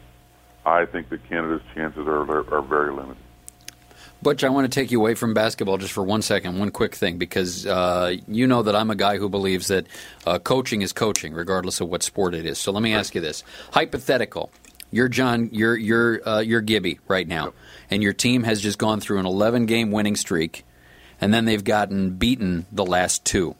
[0.65, 3.17] I think that Canada's chances are are very limited.
[4.21, 6.93] Butch, I want to take you away from basketball just for one second, one quick
[6.93, 9.87] thing, because uh, you know that I'm a guy who believes that
[10.25, 12.57] uh, coaching is coaching, regardless of what sport it is.
[12.57, 14.51] So let me ask you this: hypothetical.
[14.91, 15.49] You're John.
[15.51, 17.53] You're you're uh, you're Gibby right now,
[17.89, 20.65] and your team has just gone through an 11 game winning streak,
[21.21, 23.55] and then they've gotten beaten the last two.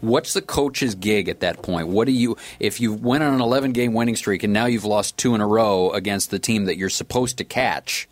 [0.00, 1.88] What's the coach's gig at that point?
[1.88, 4.84] What do you if you went on an 11 game winning streak and now you've
[4.84, 8.08] lost two in a row against the team that you're supposed to catch?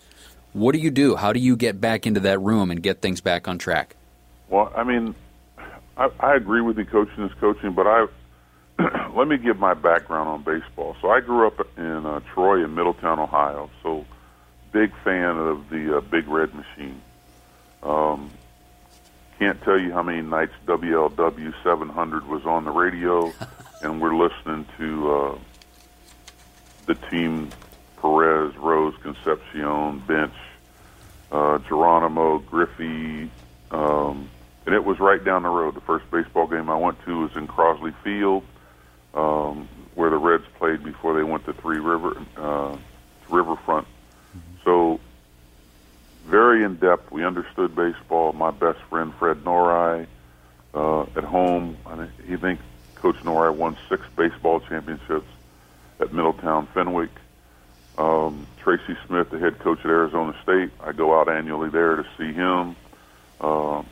[0.52, 1.16] What do you do?
[1.16, 3.96] How do you get back into that room and get things back on track?
[4.48, 5.14] Well, I mean,
[5.96, 8.06] I, I agree with the coaching is coaching, but I
[9.14, 10.96] let me give my background on baseball.
[11.00, 13.70] So I grew up in uh, Troy in Middletown, Ohio.
[13.82, 14.04] So
[14.72, 17.00] big fan of the uh, Big Red Machine.
[17.82, 18.30] Um,
[19.38, 23.32] can't tell you how many nights WLW 700 was on the radio,
[23.82, 25.38] and we're listening to uh,
[26.86, 27.50] the team
[28.00, 30.34] Perez, Rose, Concepcion, Bench,
[31.30, 33.30] uh, Geronimo, Griffey,
[33.70, 34.28] um,
[34.66, 35.74] and it was right down the road.
[35.74, 38.44] The first baseball game I went to was in Crosley Field,
[39.14, 42.76] um, where the Reds played before they went to Three River uh,
[43.28, 43.86] Riverfront.
[44.64, 45.00] So
[46.26, 47.10] very in depth.
[47.10, 48.32] We understood baseball.
[48.32, 50.06] My best friend Fred Norai
[50.74, 51.76] uh, at home.
[51.86, 52.60] I think, he think
[52.96, 55.28] Coach Norai won six baseball championships
[56.00, 57.10] at Middletown Fenwick.
[57.98, 62.06] Um, Tracy Smith, the head coach at Arizona State, I go out annually there to
[62.16, 62.74] see him,
[63.38, 63.82] uh,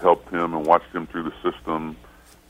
[0.00, 1.96] helped him and watched him through the system.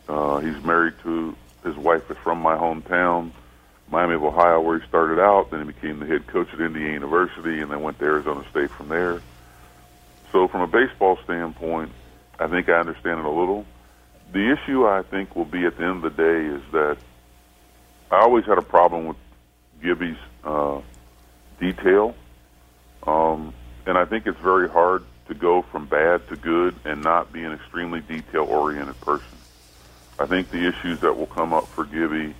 [0.09, 3.31] Uh, he's married to his wife is from my hometown,
[3.91, 5.51] Miami of Ohio, where he started out.
[5.51, 8.71] Then he became the head coach at Indiana University, and then went to Arizona State
[8.71, 9.21] from there.
[10.33, 11.93] So, from a baseball standpoint,
[12.39, 13.67] I think I understand it a little.
[14.33, 16.97] The issue I think will be at the end of the day is that
[18.11, 19.17] I always had a problem with
[19.83, 20.81] Gibby's uh,
[21.61, 22.15] detail,
[23.07, 23.53] um,
[23.87, 27.43] and I think it's very hard to go from bad to good and not be
[27.45, 29.32] an extremely detail-oriented person.
[30.23, 32.33] I think the issues that will come up for Gibby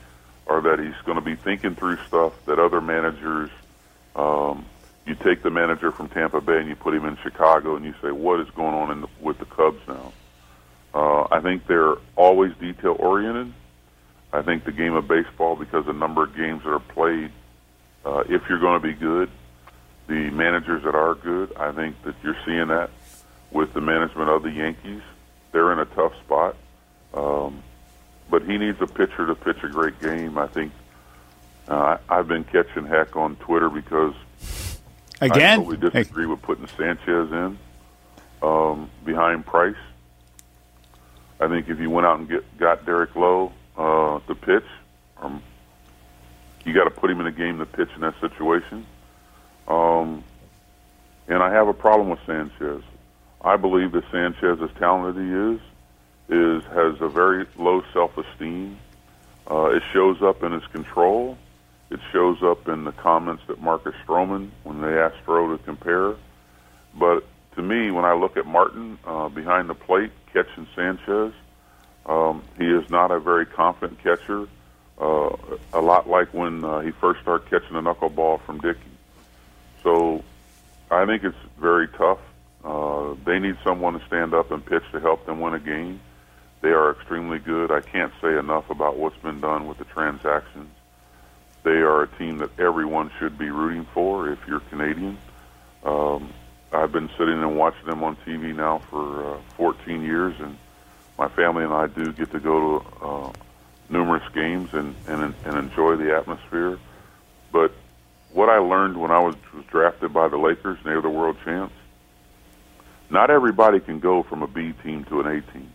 [0.47, 3.51] are that he's going to be thinking through stuff that other managers.
[4.15, 4.67] Um,
[5.05, 7.93] you take the manager from Tampa Bay and you put him in Chicago, and you
[8.01, 10.13] say, "What is going on the, with the Cubs now?"
[10.95, 13.53] Uh, I think they're always detail oriented.
[14.33, 17.33] I think the game of baseball, because the number of games that are played,
[18.05, 19.29] uh, if you're going to be good,
[20.07, 22.91] the managers that are good, I think that you're seeing that
[23.51, 25.03] with the management of the Yankees.
[25.51, 26.55] They're in a tough spot.
[27.13, 27.63] Um,
[28.31, 30.39] but he needs a pitcher to pitch a great game.
[30.39, 30.73] I think
[31.69, 34.15] uh, I've been catching heck on Twitter because
[35.23, 35.61] Again?
[35.61, 37.57] I totally disagree with putting Sanchez in
[38.43, 39.77] um, behind Price.
[41.39, 44.65] I think if you went out and get got Derek Lowe uh, to pitch,
[45.21, 45.41] um,
[46.65, 48.85] you got to put him in a game to pitch in that situation.
[49.69, 50.25] Um,
[51.29, 52.83] and I have a problem with Sanchez.
[53.43, 55.61] I believe that Sanchez, as talented as he is,
[56.29, 58.79] is has a very low self-esteem.
[59.51, 61.37] Uh, it shows up in his control.
[61.91, 66.15] It shows up in the comments that Marcus Stroman when they asked Stroh to compare.
[66.95, 67.25] But
[67.57, 71.35] to me, when I look at Martin uh, behind the plate catching Sanchez,
[72.07, 74.47] um, he is not a very confident catcher.
[74.99, 75.37] Uh,
[75.73, 78.81] a lot like when uh, he first started catching a knuckleball from Dickey.
[79.83, 80.23] So
[80.91, 82.21] I think it's very tough.
[82.65, 86.01] Uh, they need someone to stand up and pitch to help them win a game.
[86.63, 87.73] They are extremely good.
[87.73, 90.71] I can't say enough about what's been done with the transactions.
[91.65, 95.19] They are a team that everyone should be rooting for if you're Canadian.
[95.85, 96.33] Um,
[96.73, 100.57] I've been sitting and watching them on TV now for uh, 14 years, and
[101.19, 103.33] my family and I do get to go to uh,
[103.91, 106.79] numerous games and, and and enjoy the atmosphere.
[107.51, 107.73] But
[108.33, 111.11] what I learned when I was, was drafted by the Lakers, and they were the
[111.11, 111.75] world champs,
[113.11, 115.71] not everybody can go from a B team to an A team.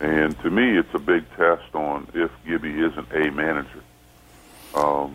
[0.00, 3.82] And to me, it's a big test on if Gibby is an A manager.
[4.72, 5.08] Because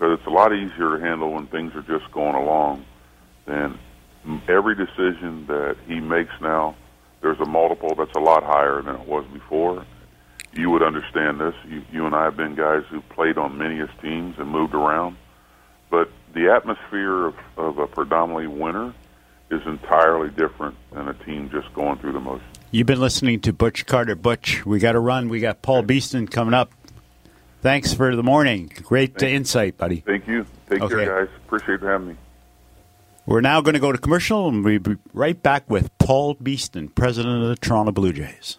[0.00, 2.84] um, it's a lot easier to handle when things are just going along
[3.46, 3.78] than
[4.48, 6.74] every decision that he makes now.
[7.22, 9.86] There's a multiple that's a lot higher than it was before.
[10.52, 11.54] You would understand this.
[11.66, 15.16] You, you and I have been guys who played on many teams and moved around.
[15.88, 18.92] But the atmosphere of, of a predominantly winner
[19.50, 22.51] is entirely different than a team just going through the motions.
[22.74, 24.14] You've been listening to Butch Carter.
[24.14, 25.28] Butch, we got to run.
[25.28, 26.72] We got Paul Beeston coming up.
[27.60, 28.72] Thanks for the morning.
[28.82, 29.96] Great Thank insight, buddy.
[30.00, 30.46] Thank you.
[30.70, 30.94] Take Okay.
[31.04, 31.34] care, guys.
[31.46, 32.16] Appreciate you having me.
[33.26, 36.88] We're now going to go to commercial, and we'll be right back with Paul Beeston,
[36.88, 38.56] president of the Toronto Blue Jays.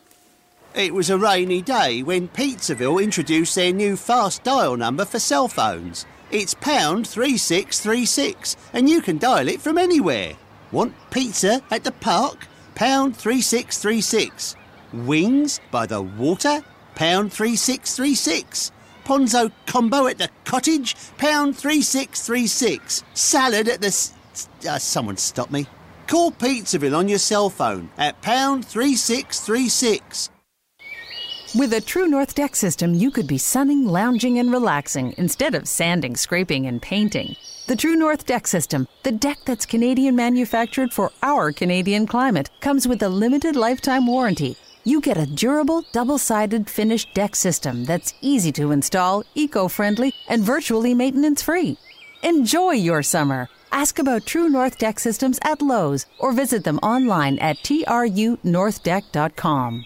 [0.75, 5.47] It was a rainy day when Pizzaville introduced their new fast dial number for cell
[5.47, 6.05] phones.
[6.31, 10.33] It's pound 3636, and you can dial it from anywhere.
[10.71, 12.47] Want pizza at the park?
[12.75, 14.55] Pound 3636.
[14.93, 16.63] Wings by the water?
[16.95, 18.71] Pound 3636.
[19.05, 20.95] Ponzo combo at the cottage?
[21.17, 23.03] Pound 3636.
[23.13, 24.11] Salad at the.
[24.67, 25.67] Uh, someone stop me.
[26.07, 30.29] Call Pizzaville on your cell phone at pound 3636.
[31.55, 35.67] With a True North deck system, you could be sunning, lounging, and relaxing instead of
[35.67, 37.35] sanding, scraping, and painting.
[37.65, 42.89] The True North deck system, the deck that's Canadian manufactured for our Canadian climate, comes
[42.89, 44.57] with a limited lifetime warranty.
[44.83, 50.13] You get a durable, double sided finished deck system that's easy to install, eco friendly,
[50.27, 51.77] and virtually maintenance free.
[52.21, 53.47] Enjoy your summer.
[53.71, 59.85] Ask about True North deck systems at Lowe's or visit them online at trunorthdeck.com.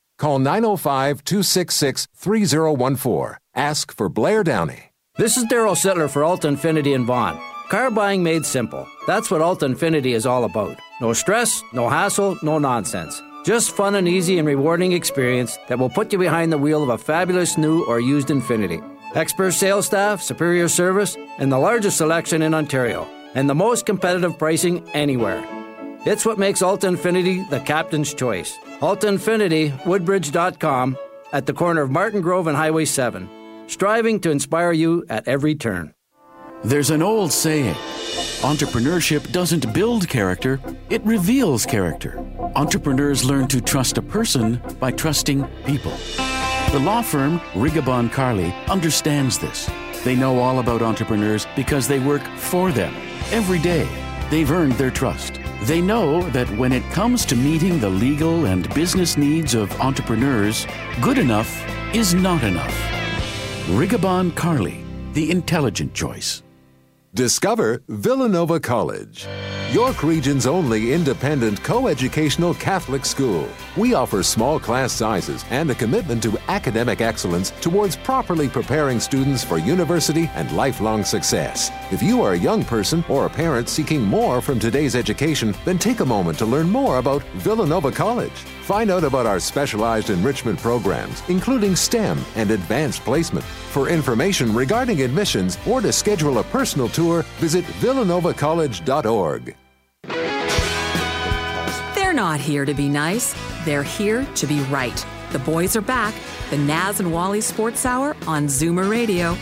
[0.21, 3.37] Call 905 266 3014.
[3.55, 4.91] Ask for Blair Downey.
[5.17, 7.41] This is Darryl Sittler for Alta Infiniti and Vaughan.
[7.71, 8.87] Car buying made simple.
[9.07, 10.77] That's what Alta Infiniti is all about.
[11.01, 13.19] No stress, no hassle, no nonsense.
[13.43, 16.89] Just fun and easy and rewarding experience that will put you behind the wheel of
[16.89, 18.79] a fabulous new or used Infiniti.
[19.15, 24.37] Expert sales staff, superior service, and the largest selection in Ontario, and the most competitive
[24.37, 25.60] pricing anywhere.
[26.03, 28.57] It's what makes Alta Infiniti the captain's choice.
[28.81, 30.97] Alta Infiniti, Woodbridge.com,
[31.31, 33.29] at the corner of Martin Grove and Highway 7,
[33.67, 35.93] striving to inspire you at every turn.
[36.63, 37.75] There's an old saying
[38.41, 40.59] entrepreneurship doesn't build character,
[40.89, 42.17] it reveals character.
[42.55, 45.95] Entrepreneurs learn to trust a person by trusting people.
[46.71, 49.69] The law firm Rigobon Carli understands this.
[50.03, 52.95] They know all about entrepreneurs because they work for them
[53.31, 53.87] every day.
[54.31, 55.40] They've earned their trust.
[55.63, 60.65] They know that when it comes to meeting the legal and business needs of entrepreneurs,
[61.01, 62.75] good enough is not enough.
[63.67, 66.41] Rigobon Carli, the intelligent choice.
[67.13, 69.27] Discover Villanova College,
[69.73, 73.49] York Region's only independent co-educational Catholic school.
[73.75, 79.43] We offer small class sizes and a commitment to academic excellence towards properly preparing students
[79.43, 81.69] for university and lifelong success.
[81.91, 85.79] If you are a young person or a parent seeking more from today's education, then
[85.79, 88.45] take a moment to learn more about Villanova College.
[88.61, 93.45] Find out about our specialized enrichment programs, including STEM and advanced placement.
[93.45, 99.55] For information regarding admissions or to schedule a personal tour, visit villanova.college.org.
[101.95, 105.05] They're not here to be nice, they're here to be right.
[105.31, 106.13] The boys are back.
[106.49, 109.37] The Naz and Wally Sports Hour on Zoomer Radio.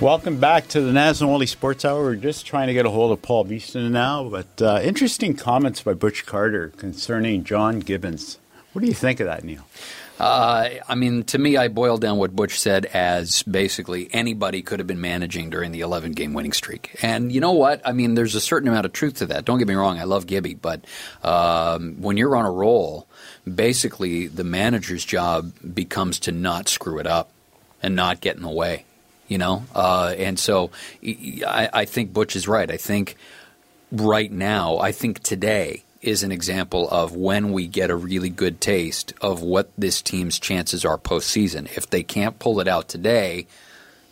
[0.00, 2.02] Welcome back to the Wally Sports Hour.
[2.02, 5.82] We're just trying to get a hold of Paul Beeston now, but uh, interesting comments
[5.82, 8.38] by Butch Carter concerning John Gibbons.
[8.72, 9.62] What do you think of that, Neil?
[10.18, 14.80] Uh, I mean, to me, I boiled down what Butch said as basically anybody could
[14.80, 16.96] have been managing during the 11 game winning streak.
[17.02, 17.82] And you know what?
[17.86, 19.44] I mean, there's a certain amount of truth to that.
[19.44, 20.82] Don't get me wrong, I love Gibby, but
[21.22, 23.06] um, when you're on a roll,
[23.44, 27.30] basically the manager's job becomes to not screw it up
[27.82, 28.86] and not get in the way.
[29.30, 30.70] You know, uh, and so
[31.02, 32.68] I, I think Butch is right.
[32.70, 33.16] I think
[33.92, 38.60] right now, I think today is an example of when we get a really good
[38.60, 41.66] taste of what this team's chances are postseason.
[41.76, 43.46] If they can't pull it out today,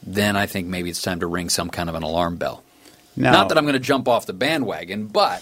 [0.05, 2.63] then I think maybe it's time to ring some kind of an alarm bell.
[3.17, 5.41] Now- Not that I'm going to jump off the bandwagon, but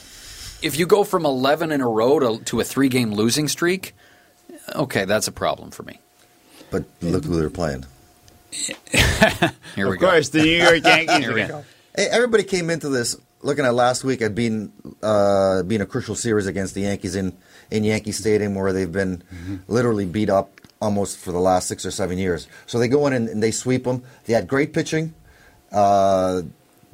[0.63, 3.95] if you go from 11 in a row to, to a three game losing streak,
[4.75, 6.01] okay, that's a problem for me.
[6.71, 7.85] But look who they're playing.
[9.75, 10.11] Here we of go.
[10.11, 11.49] course, the New York Yankees Here we again.
[11.49, 11.65] go.
[11.97, 16.15] Hey, everybody came into this looking at last week at being uh, being a crucial
[16.15, 17.37] series against the Yankees in,
[17.71, 19.23] in Yankee Stadium, where they've been
[19.69, 22.49] literally beat up almost for the last six or seven years.
[22.67, 24.03] So they go in and, and they sweep them.
[24.27, 25.15] They had great pitching.
[25.73, 26.43] Uh,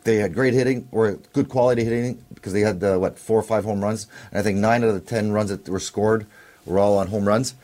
[0.05, 3.43] they had great hitting or good quality hitting because they had uh, what four or
[3.43, 6.27] five home runs, and I think nine out of the ten runs that were scored
[6.67, 7.55] were all on home runs.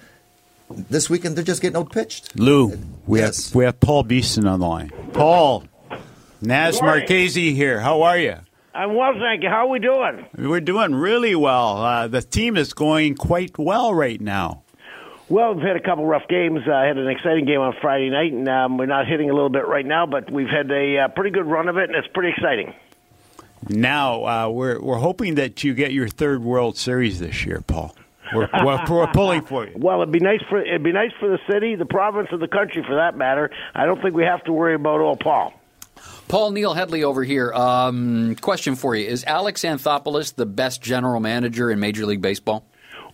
[0.71, 2.39] This weekend they're just getting outpitched.
[2.39, 3.49] Lou, we Yes.
[3.49, 4.91] have we have Paul Beeston on the line.
[5.13, 5.65] Paul,
[6.43, 6.87] Naz Good.
[6.87, 7.81] Marchese here.
[7.81, 8.35] How are you?
[8.75, 9.49] I'm well, thank you.
[9.49, 10.27] How are we doing?
[10.37, 11.79] We're doing really well.
[11.79, 14.63] Uh, the team is going quite well right now.
[15.31, 16.61] Well, we've had a couple rough games.
[16.73, 19.51] I had an exciting game on Friday night, and um, we're not hitting a little
[19.51, 22.09] bit right now, but we've had a uh, pretty good run of it, and it's
[22.15, 22.73] pretty exciting.
[23.69, 27.95] Now uh, we're we're hoping that you get your third World Series this year, Paul.
[28.35, 29.73] We're, we're, we're pulling for you.
[29.77, 32.49] Well, it'd be nice for it'd be nice for the city, the province, and the
[32.49, 33.51] country, for that matter.
[33.75, 35.55] I don't think we have to worry about old Paul.
[36.29, 37.53] Paul Neil Headley over here.
[37.53, 42.65] Um, question for you: Is Alex Anthopoulos the best general manager in Major League Baseball?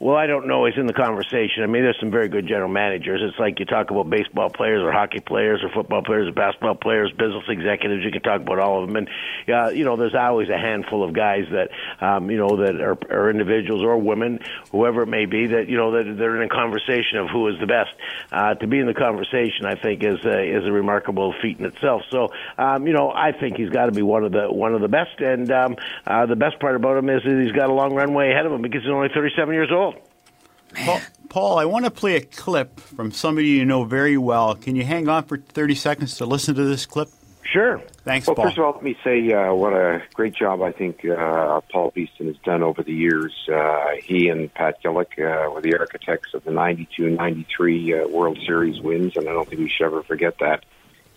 [0.00, 0.66] Well, I don't know.
[0.66, 1.62] He's in the conversation.
[1.62, 3.20] I mean, there's some very good general managers.
[3.22, 6.74] It's like you talk about baseball players or hockey players or football players or basketball
[6.74, 8.04] players, business executives.
[8.04, 8.96] You can talk about all of them.
[8.96, 9.08] And,
[9.48, 11.70] uh, you know, there's always a handful of guys that,
[12.04, 14.40] um, you know, that are, are individuals or women,
[14.72, 17.54] whoever it may be, that, you know, that they're in a conversation of who is
[17.60, 17.94] the best.
[18.32, 21.66] Uh, to be in the conversation, I think, is a, is a remarkable feat in
[21.66, 22.02] itself.
[22.10, 22.28] So,
[22.58, 24.88] um, you know, I think he's got to be one of the one of the
[24.88, 25.20] best.
[25.20, 25.76] And um,
[26.06, 28.52] uh, the best part about him is that he's got a long runway ahead of
[28.52, 29.93] him because he's only 37 years old.
[30.74, 34.54] Paul, Paul, I want to play a clip from somebody you know very well.
[34.54, 37.08] Can you hang on for 30 seconds to listen to this clip?
[37.54, 37.80] Sure.
[38.04, 38.46] Thanks, well, Paul.
[38.46, 41.92] first of all, let me say uh, what a great job I think uh, Paul
[41.94, 43.32] Beeston has done over the years.
[43.48, 48.80] Uh, he and Pat Gillick uh, were the architects of the 92-93 uh, World Series
[48.80, 50.64] wins, and I don't think we should ever forget that.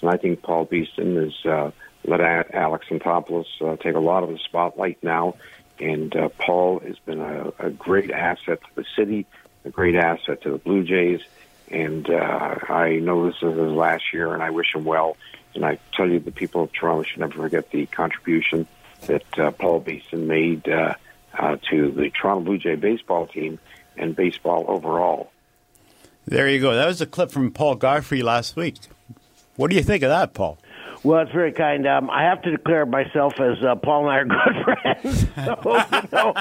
[0.01, 1.71] And I think Paul Beeston has uh,
[2.03, 5.35] let A- Alex Anthopoulos uh, take a lot of the spotlight now,
[5.79, 9.25] and uh, Paul has been a, a great asset to the city,
[9.68, 11.22] a great asset to the Blue Jays,
[11.70, 15.18] and uh, I know this is his last year, and I wish him well.
[15.53, 18.68] And I tell you, the people of Toronto should never forget the contribution
[19.07, 20.93] that uh, Paul Beeston made uh,
[21.38, 23.59] uh, to the Toronto Blue Jay baseball team
[23.97, 25.32] and baseball overall.
[26.26, 26.74] There you go.
[26.74, 28.78] That was a clip from Paul Godfrey last week.
[29.55, 30.57] What do you think of that, Paul?
[31.03, 31.87] Well, it's very kind.
[31.87, 34.63] Um, I have to declare myself as uh, Paul and I are good
[35.03, 35.27] friends.
[35.35, 36.33] So, you know,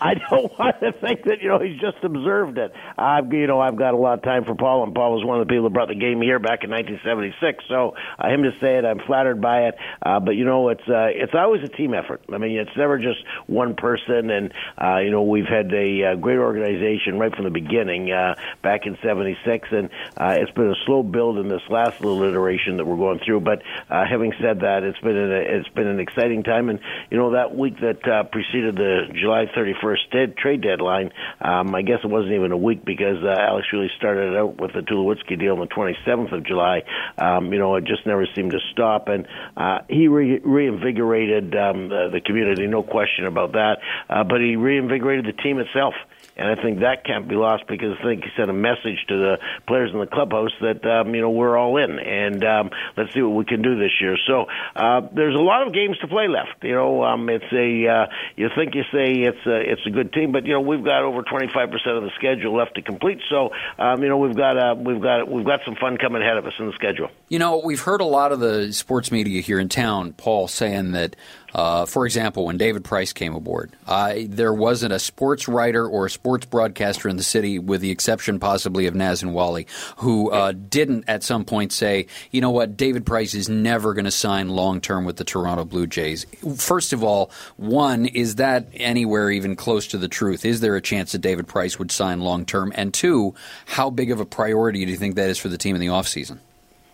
[0.00, 2.72] I don't want to think that you know he's just observed it.
[2.98, 5.40] I've you know I've got a lot of time for Paul, and Paul was one
[5.40, 7.64] of the people that brought the game here back in 1976.
[7.68, 9.74] So uh, him to say it, I'm flattered by it.
[10.02, 12.22] Uh, but you know, it's uh, it's always a team effort.
[12.32, 14.30] I mean, it's never just one person.
[14.30, 18.34] And uh, you know, we've had a uh, great organization right from the beginning uh,
[18.62, 22.76] back in '76, and uh, it's been a slow build in this last little iteration
[22.76, 23.40] that we're going through.
[23.40, 26.80] But uh, having said that, it's been an, it's been an exciting time, and
[27.10, 31.82] you know that week that uh, preceded the July 31st dead, trade deadline, um, I
[31.82, 35.38] guess it wasn't even a week because uh, Alex really started out with the Tulowitzki
[35.38, 36.82] deal on the 27th of July.
[37.18, 39.26] Um, you know, it just never seemed to stop, and
[39.56, 43.78] uh, he re- reinvigorated um, the, the community, no question about that.
[44.08, 45.94] Uh, but he reinvigorated the team itself.
[46.36, 49.16] And I think that can't be lost because I think he sent a message to
[49.16, 53.12] the players in the clubhouse that um, you know we're all in, and um, let's
[53.12, 54.16] see what we can do this year.
[54.26, 56.62] So uh, there's a lot of games to play left.
[56.62, 58.06] You know, um, it's a uh,
[58.36, 61.02] you think you say it's a, it's a good team, but you know we've got
[61.02, 63.20] over 25 percent of the schedule left to complete.
[63.28, 66.38] So um, you know we've got uh, we've got we've got some fun coming ahead
[66.38, 67.08] of us in the schedule.
[67.28, 70.92] You know, we've heard a lot of the sports media here in town, Paul, saying
[70.92, 71.16] that,
[71.54, 76.06] uh, for example, when David Price came aboard, uh, there wasn't a sports writer or
[76.06, 80.30] a sports broadcaster in the city, with the exception possibly of Naz and Wally, who
[80.30, 84.10] uh, didn't at some point say, you know what, David Price is never going to
[84.10, 86.26] sign long term with the Toronto Blue Jays.
[86.56, 90.44] First of all, one, is that anywhere even close to the truth?
[90.44, 92.72] Is there a chance that David Price would sign long term?
[92.74, 93.34] And two,
[93.66, 95.88] how big of a priority do you think that is for the team in the
[95.88, 96.38] offseason?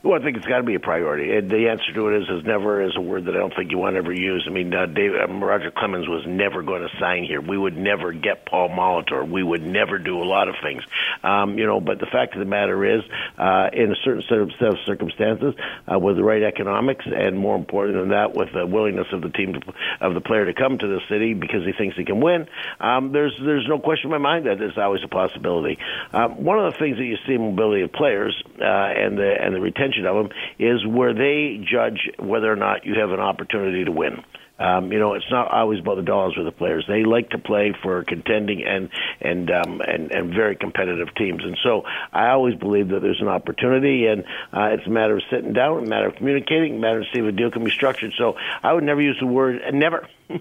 [0.01, 1.35] Well, I think it's got to be a priority.
[1.35, 3.73] And the answer to it is, is never is a word that I don't think
[3.73, 4.45] you want to ever use.
[4.47, 7.41] I mean, uh, Dave, um, Roger Clemens was never going to sign here.
[7.41, 9.29] We would never get Paul Molitor.
[9.29, 10.85] We would never do a lot of things.
[11.25, 13.03] Um, you know, but the fact of the matter is,
[13.39, 15.57] uh, in a certain set of, set of circumstances,
[15.93, 19.31] uh, with the right economics, and more important than that, with the willingness of the
[19.31, 19.61] team to,
[20.01, 22.47] of the player to come to the city because he thinks he can win,
[22.79, 25.77] um, there's there's no question in my mind that there's always a possibility.
[26.13, 29.35] Um, one of the things that you see in mobility of players uh, and the
[29.41, 33.21] and the retention of them is where they judge whether or not you have an
[33.21, 34.23] opportunity to win.
[34.59, 36.85] Um, you know, it's not always about the dollars with the players.
[36.89, 38.91] They like to play for contending and
[39.21, 41.45] and um, and and very competitive teams.
[41.45, 45.23] And so, I always believe that there's an opportunity, and uh, it's a matter of
[45.31, 47.71] sitting down, a matter of communicating, a matter of seeing if a deal can be
[47.71, 48.15] structured.
[48.19, 50.09] So, I would never use the word never.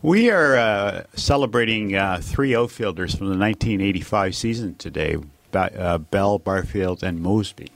[0.00, 5.16] We are uh, celebrating uh, three outfielders from the 1985 season today:
[5.54, 7.70] uh, Bell, Barfield, and Mosby.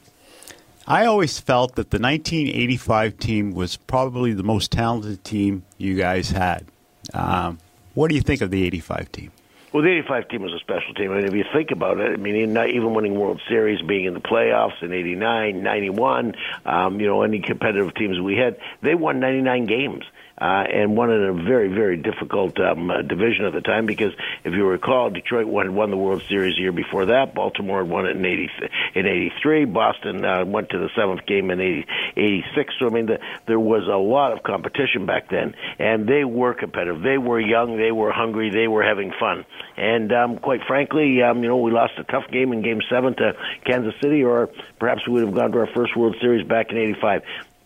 [0.87, 6.31] I always felt that the 1985 team was probably the most talented team you guys
[6.31, 6.67] had.
[7.15, 7.59] Um,
[7.95, 9.33] what do you think of the 85 team?
[9.73, 11.13] Well, the 85 team was a special team.
[11.13, 14.05] I mean, if you think about it, I mean, not even winning World Series, being
[14.05, 16.35] in the playoffs in 89, 91,
[16.67, 20.05] um, you know, any competitive teams we had, they won 99 games
[20.43, 24.13] uh, and won in a very, very difficult um, uh, division at the time because
[24.43, 27.33] if you recall, Detroit won, won the World Series the year before that.
[27.33, 28.51] Baltimore had won it in 80,
[28.97, 29.65] in 83.
[29.67, 31.87] Boston uh, went to the seventh game in 80,
[32.17, 32.75] 86.
[32.81, 36.55] So, I mean, the, there was a lot of competition back then, and they were
[36.55, 37.03] competitive.
[37.03, 39.45] They were young, they were hungry, they were having fun.
[39.77, 43.15] And um, quite frankly, um, you know, we lost a tough game in Game 7
[43.15, 43.35] to
[43.65, 46.79] Kansas City, or perhaps we would have gone to our first World Series back in
[46.79, 47.23] 85.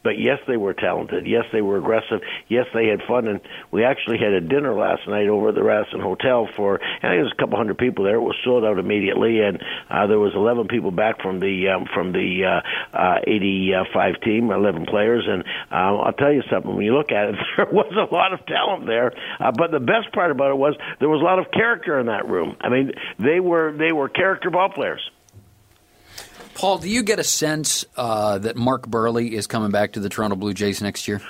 [0.07, 1.27] But yes, they were talented.
[1.27, 2.21] Yes, they were aggressive.
[2.47, 3.27] Yes, they had fun.
[3.27, 3.41] And
[3.73, 7.03] we actually had a dinner last night over at the Radisson Hotel for, I think
[7.03, 8.15] there was a couple hundred people there.
[8.15, 11.87] It was sold out immediately, and uh, there was 11 people back from the um,
[11.93, 15.25] from the uh, uh, 85 team, 11 players.
[15.27, 15.43] And
[15.73, 16.73] uh, I'll tell you something.
[16.73, 19.13] When you look at it, there was a lot of talent there.
[19.41, 22.07] Uh, but the best part about it was there was a lot of character in
[22.07, 22.57] that room.
[22.61, 25.03] I mean, they were they were character ball players.
[26.57, 30.09] Paul, do you get a sense uh, that Mark Buehrle is coming back to the
[30.09, 31.21] Toronto Blue Jays next year?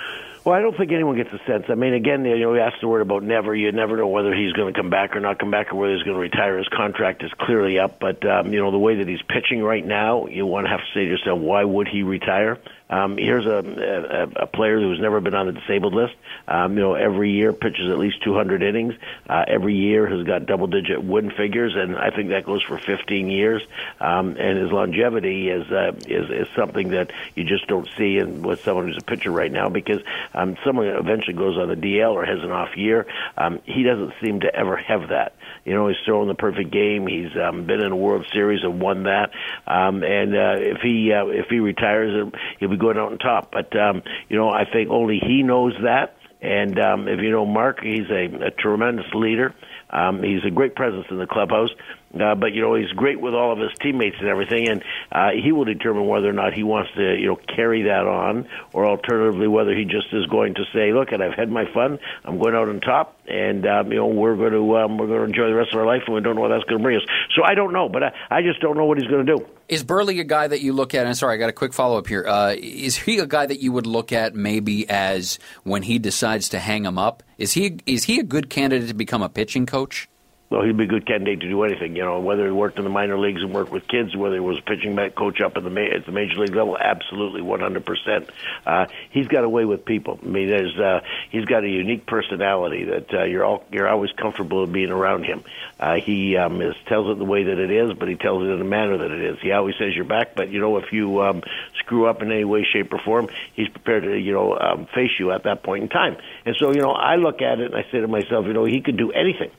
[0.45, 1.65] Well, I don't think anyone gets a sense.
[1.67, 3.53] I mean, again, you know, we asked the word about never.
[3.53, 5.93] You never know whether he's going to come back or not come back, or whether
[5.93, 6.57] he's going to retire.
[6.57, 9.85] His contract is clearly up, but um, you know, the way that he's pitching right
[9.85, 12.57] now, you want to have to say to yourself, why would he retire?
[12.89, 16.15] Um, here's a, a, a player who's never been on the disabled list.
[16.47, 18.93] Um, you know, every year pitches at least 200 innings.
[19.29, 23.29] Uh, every year has got double-digit win figures, and I think that goes for 15
[23.29, 23.61] years.
[23.99, 28.41] Um, and his longevity is uh, is is something that you just don't see in
[28.41, 30.01] with someone who's a pitcher right now because
[30.33, 33.05] um, someone eventually goes on the DL or has an off year.
[33.37, 35.35] Um, he doesn't seem to ever have that.
[35.65, 37.07] You know, he's throwing the perfect game.
[37.07, 39.31] He's um, been in a World Series and won that.
[39.65, 43.51] Um, and uh, if he uh, if he retires, he'll be going out on top.
[43.51, 46.17] But um, you know, I think only he knows that.
[46.41, 49.55] And um, if you know Mark, he's a, a tremendous leader.
[49.89, 51.69] Um, he's a great presence in the clubhouse.
[52.13, 55.29] Uh, but you know he's great with all of his teammates and everything, and uh,
[55.31, 58.85] he will determine whether or not he wants to you know carry that on, or
[58.85, 61.99] alternatively whether he just is going to say, "Look, and I've had my fun.
[62.23, 65.19] I'm going out on top, and um, you know we're going to um, we're going
[65.19, 66.83] to enjoy the rest of our life, and we don't know what that's going to
[66.83, 67.03] bring us."
[67.35, 69.45] So I don't know, but I, I just don't know what he's going to do.
[69.67, 71.05] Is Buehrle a guy that you look at?
[71.05, 72.25] And sorry, I got a quick follow up here.
[72.25, 76.47] Uh, is he a guy that you would look at maybe as when he decides
[76.49, 77.21] to hang him up?
[77.37, 80.07] Is he is he a good candidate to become a pitching coach?
[80.49, 81.97] Well, he'd be a good candidate to do anything.
[81.97, 84.39] You know, whether he worked in the minor leagues and worked with kids, whether he
[84.39, 87.85] was a pitching coach up at the at the major league level, absolutely, one hundred
[87.85, 88.29] percent.
[88.65, 90.17] Uh, he's got a way with people.
[90.23, 94.11] I mean, there's uh, he's got a unique personality that uh, you're all you're always
[94.13, 95.43] comfortable being around him.
[95.81, 98.49] Uh, he um, is, tells it the way that it is, but he tells it
[98.49, 99.39] in a manner that it is.
[99.41, 101.43] He always says you're back, but you know if you um,
[101.79, 105.11] screw up in any way, shape, or form, he's prepared to you know um, face
[105.19, 106.15] you at that point in time.
[106.45, 108.63] And so you know, I look at it and I say to myself, you know,
[108.63, 109.51] he could do anything.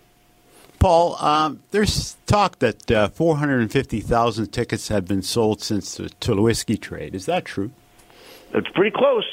[0.79, 7.15] Paul, um, there's talk that uh, 450,000 tickets have been sold since the Tulowitzki trade.
[7.15, 7.71] Is that true?
[8.55, 9.25] It's pretty close.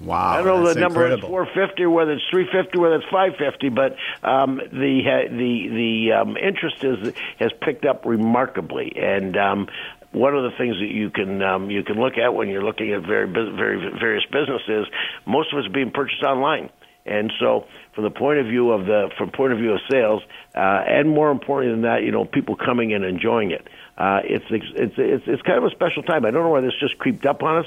[0.00, 1.28] Wow, I don't know the number incredible.
[1.28, 6.36] is 450 whether it's 350 whether it's 550, but um, the uh, the the um,
[6.38, 9.68] interest is has picked up remarkably, and um,
[10.12, 12.92] one of the things that you can um, you can look at when you're looking
[12.94, 14.86] at very very various businesses,
[15.26, 16.70] most of it's being purchased online,
[17.06, 20.22] and so from the point of view of the from point of view of sales,
[20.54, 23.66] uh, and more importantly than that, you know, people coming and enjoying it.
[23.96, 26.24] Uh, it's, it's it's it's kind of a special time.
[26.24, 27.66] I don't know why this just creeped up on us.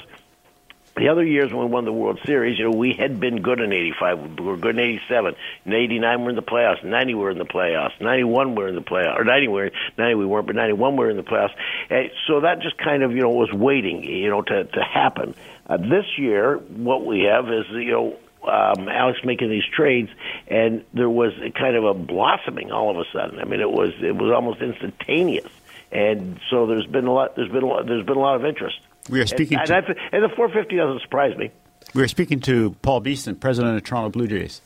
[0.96, 3.58] The other years when we won the World Series, you know, we had been good
[3.58, 4.38] in '85.
[4.38, 5.34] We were good in '87.
[5.66, 6.84] In '89, we're in the playoffs.
[6.84, 8.00] '90, we're in the playoffs.
[8.00, 9.18] '91, we're in the playoffs.
[9.18, 11.54] Or '90, we're '90, we weren't, but '91, we're in the playoffs.
[11.90, 15.34] And so that just kind of, you know, was waiting, you know, to to happen.
[15.66, 18.16] Uh, this year, what we have is, you know,
[18.48, 20.10] um, Alex making these trades,
[20.48, 23.38] and there was a kind of a blossoming all of a sudden.
[23.40, 25.48] I mean, it was it was almost instantaneous,
[25.92, 27.36] and so there's been a lot.
[27.36, 27.86] There's been a lot.
[27.86, 28.78] There's been a lot of interest.
[29.10, 31.50] We are speaking and, to- and, and the 450 doesn't surprise me.
[31.94, 34.60] We're speaking to Paul Beeston, president of Toronto Blue Jays.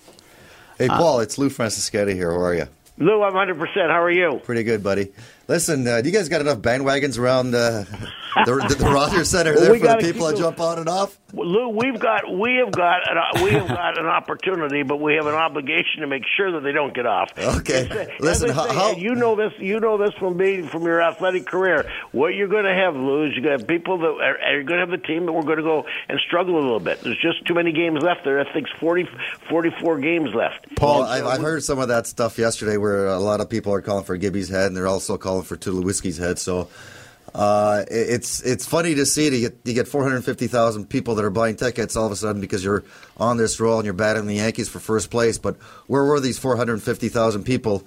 [0.78, 2.30] Hey, Uh, Paul, it's Lou Franceschetti here.
[2.30, 2.66] How are you?
[2.98, 3.58] Lou, I'm 100.
[3.58, 4.40] percent How are you?
[4.44, 5.12] Pretty good, buddy.
[5.48, 7.84] Listen, uh, do you guys got enough bandwagons around uh,
[8.44, 10.78] the, the, the Rogers Centre Well, there we for the people keep to jump on
[10.78, 11.18] and off?
[11.32, 15.14] Well, Lou, we've got we have got an, we have got an opportunity, but we
[15.14, 17.30] have an obligation to make sure that they don't get off.
[17.38, 17.88] Okay.
[17.90, 20.82] As I Listen, say, how- how- you know this, you know this from being from
[20.82, 21.90] your athletic career.
[22.12, 24.62] What you're going to have, Lou, is you're going to have people that are, are
[24.62, 27.00] going to have the team that we're going to go and struggle a little bit.
[27.00, 28.24] There's just too many games left.
[28.24, 29.08] There, I think, 40,
[29.48, 30.76] 44 games left.
[30.76, 33.80] Paul, I've, I've heard some of that stuff yesterday where a lot of people are
[33.80, 36.38] calling for Gibby's head and they're also calling for Tulowitzki's head.
[36.38, 36.68] So
[37.34, 39.32] Uh, it's it's funny to see it.
[39.34, 42.64] You get you get 450,000 people that are buying tickets all of a sudden because
[42.64, 42.84] you're
[43.18, 45.36] on this roll and you're batting the Yankees for first place.
[45.38, 47.84] But where were these 450,000 people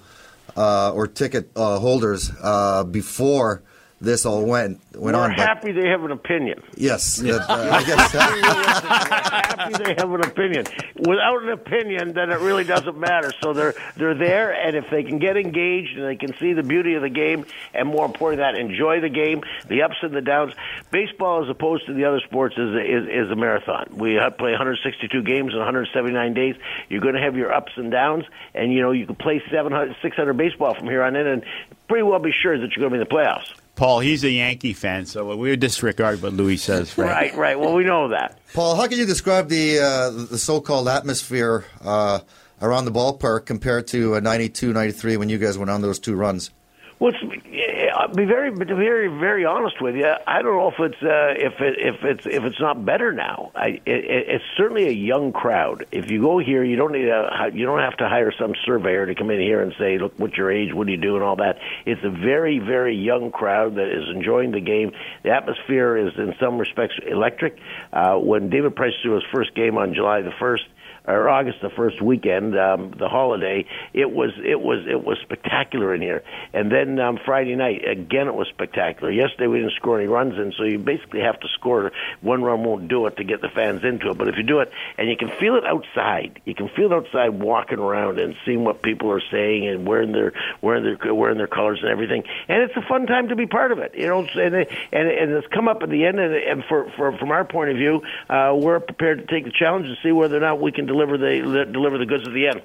[0.56, 3.62] uh, or ticket uh, holders uh, before
[4.02, 5.30] this all went went We're on?
[5.30, 6.62] But happy they have an opinion.
[6.76, 8.12] yes, that, uh, I guess.
[8.12, 10.66] happy they have an opinion.
[10.96, 13.32] Without an opinion, then it really doesn't matter.
[13.40, 16.62] So they're they're there, and if they can get engaged and they can see the
[16.62, 20.12] beauty of the game, and more important than that, enjoy the game, the ups and
[20.14, 20.52] the downs.
[20.90, 23.88] Baseball, as opposed to the other sports, is a, is, is a marathon.
[23.92, 26.56] We ha- play 162 games in 179 days.
[26.88, 28.24] You're going to have your ups and downs,
[28.54, 31.44] and you know you can play 700, 600 baseball from here on in, and
[31.92, 33.52] pretty well be sure that you're going to be in the playoffs.
[33.74, 36.96] Paul, he's a Yankee fan, so we disregard what Louis says.
[36.96, 37.10] Right?
[37.10, 37.60] Right, right.
[37.60, 38.38] Well, we know that.
[38.54, 42.20] Paul, how can you describe the uh, the so-called atmosphere uh,
[42.62, 46.14] around the ballpark compared to uh, 92, 93 when you guys went on those two
[46.14, 46.50] runs?
[46.98, 50.06] Well, it's, yeah, I'll be very, very, very honest with you.
[50.26, 53.52] I don't know if it's uh, if it, if it's if it's not better now.
[53.54, 55.86] I, it- it's certainly a young crowd.
[55.92, 59.06] If you go here, you don't need a you don't have to hire some surveyor
[59.06, 60.72] to come in here and say, "Look, what's your age?
[60.72, 61.58] What do you do?" and all that.
[61.86, 64.92] It's a very, very young crowd that is enjoying the game.
[65.22, 67.58] The atmosphere is, in some respects, electric.
[67.92, 70.64] Uh, when David Price threw his first game on July the first
[71.04, 75.94] or August the first weekend, um, the holiday, it was it was it was spectacular
[75.94, 76.22] in here.
[76.52, 79.10] And then um, Friday night, again, it was spectacular.
[79.10, 81.92] Yesterday we didn't score any runs in, so you basically have to score.
[82.20, 84.60] One run won't do it to get the fans into it, but if you do
[84.60, 88.34] it, and you can feel it outside, you can feel it outside walking around and
[88.44, 92.24] seeing what people are saying and wearing their wearing their wearing their colors and everything.
[92.48, 94.20] And it's a fun time to be part of it, you know.
[94.20, 97.44] And and, and it's come up at the end, and, and for, for from our
[97.44, 100.60] point of view, uh, we're prepared to take the challenge and see whether or not
[100.60, 102.62] we can deliver the deliver the goods at the end.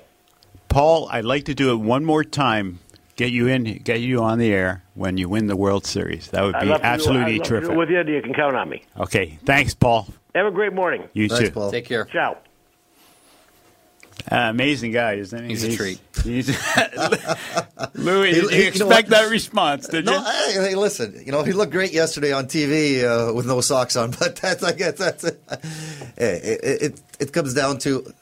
[0.69, 2.79] Paul, I'd like to do it one more time.
[3.17, 6.27] Get you in, get you on the air when you win the World Series.
[6.29, 7.75] That would be love to do- I'd absolutely love it terrific.
[7.75, 8.83] with you, you can count on me.
[8.97, 10.07] Okay, thanks, Paul.
[10.35, 11.03] Have a great morning.
[11.13, 11.51] You Thanks, too.
[11.51, 11.71] Paul.
[11.71, 12.05] Take care.
[12.05, 12.37] Ciao.
[14.31, 15.49] Uh, amazing guy, isn't he?
[15.49, 15.99] He's a treat.
[16.23, 16.49] He's,
[17.95, 19.87] Louis, He- did you you expect that response?
[19.87, 20.23] Did no, you?
[20.23, 21.19] Hey, hey, listen.
[21.25, 24.63] You know, he looked great yesterday on TV uh, with no socks on, but that's
[24.63, 25.41] I guess that's it.
[26.17, 28.13] It, it, it comes down to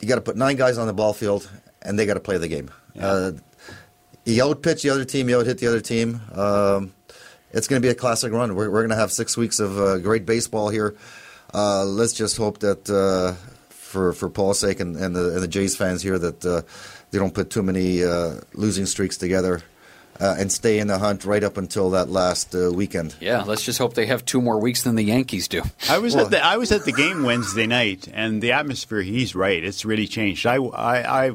[0.00, 1.48] you got to put nine guys on the ball field,
[1.82, 2.70] and they got to play the game.
[2.98, 3.32] Uh,
[4.32, 6.20] you pitch the other team, you hit the other team.
[6.32, 6.92] Um,
[7.52, 8.54] it's going to be a classic run.
[8.54, 10.94] We're, we're going to have six weeks of uh, great baseball here.
[11.52, 13.34] Uh, let's just hope that uh,
[13.70, 16.62] for for Paul's sake and, and the and the Jays fans here that uh,
[17.10, 19.62] they don't put too many uh, losing streaks together.
[20.18, 23.14] Uh, and stay in the hunt right up until that last uh, weekend.
[23.20, 25.62] Yeah, let's just hope they have two more weeks than the Yankees do.
[25.88, 29.00] I was at the I was at the game Wednesday night, and the atmosphere.
[29.00, 30.44] He's right; it's really changed.
[30.44, 31.30] I, I, I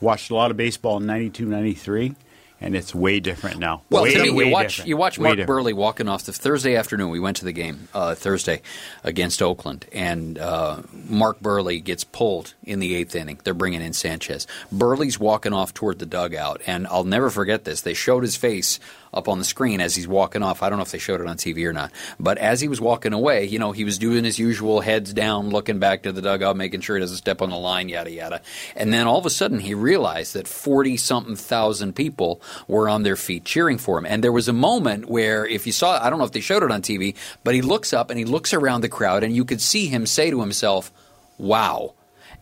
[0.00, 2.16] watched a lot of baseball in 92, 93,
[2.64, 3.82] and it's way different now.
[3.90, 4.88] Well, way, to me, you watch different.
[4.88, 5.38] you watch Mark.
[5.38, 7.10] Buehrle walking off the Thursday afternoon.
[7.10, 8.62] We went to the game uh, Thursday
[9.04, 13.38] against Oakland, and uh, Mark Buehrle gets pulled in the eighth inning.
[13.44, 14.46] They're bringing in Sanchez.
[14.74, 17.82] Buehrle's walking off toward the dugout, and I'll never forget this.
[17.82, 18.80] They showed his face
[19.14, 20.62] up on the screen as he's walking off.
[20.62, 22.80] I don't know if they showed it on TV or not, but as he was
[22.80, 26.22] walking away, you know, he was doing his usual heads down, looking back to the
[26.22, 28.42] dugout, making sure he doesn't step on the line, yada yada.
[28.76, 33.02] And then all of a sudden, he realized that forty something thousand people were on
[33.02, 34.06] their feet cheering for him.
[34.06, 36.62] And there was a moment where, if you saw, I don't know if they showed
[36.62, 39.44] it on TV, but he looks up and he looks around the crowd, and you
[39.44, 40.92] could see him say to himself,
[41.38, 41.94] "Wow."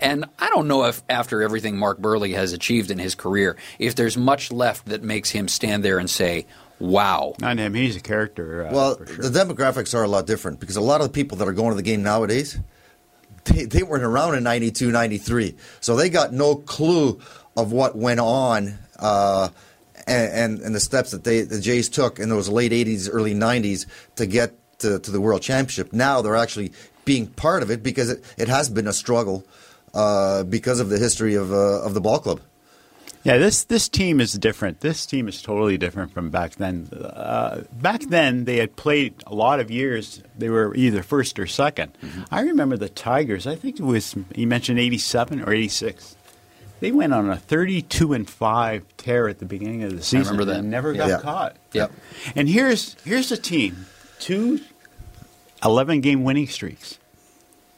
[0.03, 3.95] And I don't know if after everything Mark Buehrle has achieved in his career, if
[3.95, 6.47] there's much left that makes him stand there and say,
[6.81, 7.75] "Wow." Not him.
[7.75, 8.67] He's a character.
[8.67, 9.29] Uh, well, for sure.
[9.29, 11.71] the demographics are a lot different because a lot of the people that are going
[11.71, 12.59] to the game nowadays,
[13.45, 15.55] they, they weren't around in 92, 93.
[15.81, 17.21] So they got no clue
[17.57, 19.51] of what went on uh,
[20.07, 23.35] and, and, and the steps that they the Jays took in those late 80s, early
[23.35, 23.87] 90s
[24.17, 25.93] to get to, to the World Championship.
[25.93, 26.73] Now they're actually
[27.05, 29.45] being part of it because it, it has been a struggle
[29.95, 32.41] uh, because of the history of, uh, of the ball club.
[33.25, 34.81] Yeah, this this team is different.
[34.81, 36.89] This team is totally different from back then.
[36.93, 40.21] Uh, back then, they had played a lot of years.
[40.37, 42.23] They were either first or 2nd Mm-hmm.
[42.33, 43.47] I remember the Tigers.
[43.47, 46.17] I think it was he mentioned eighty seven or eighty six.
[46.81, 50.27] They went on a thirty two and five tear at the beginning of the season.
[50.27, 50.59] I remember that.
[50.59, 51.21] and never got Yeah.
[51.21, 51.57] caught.
[51.75, 51.93] Yep.
[52.35, 53.87] And here's here's a team
[54.19, 54.59] two
[55.65, 56.99] 11 game winning streaks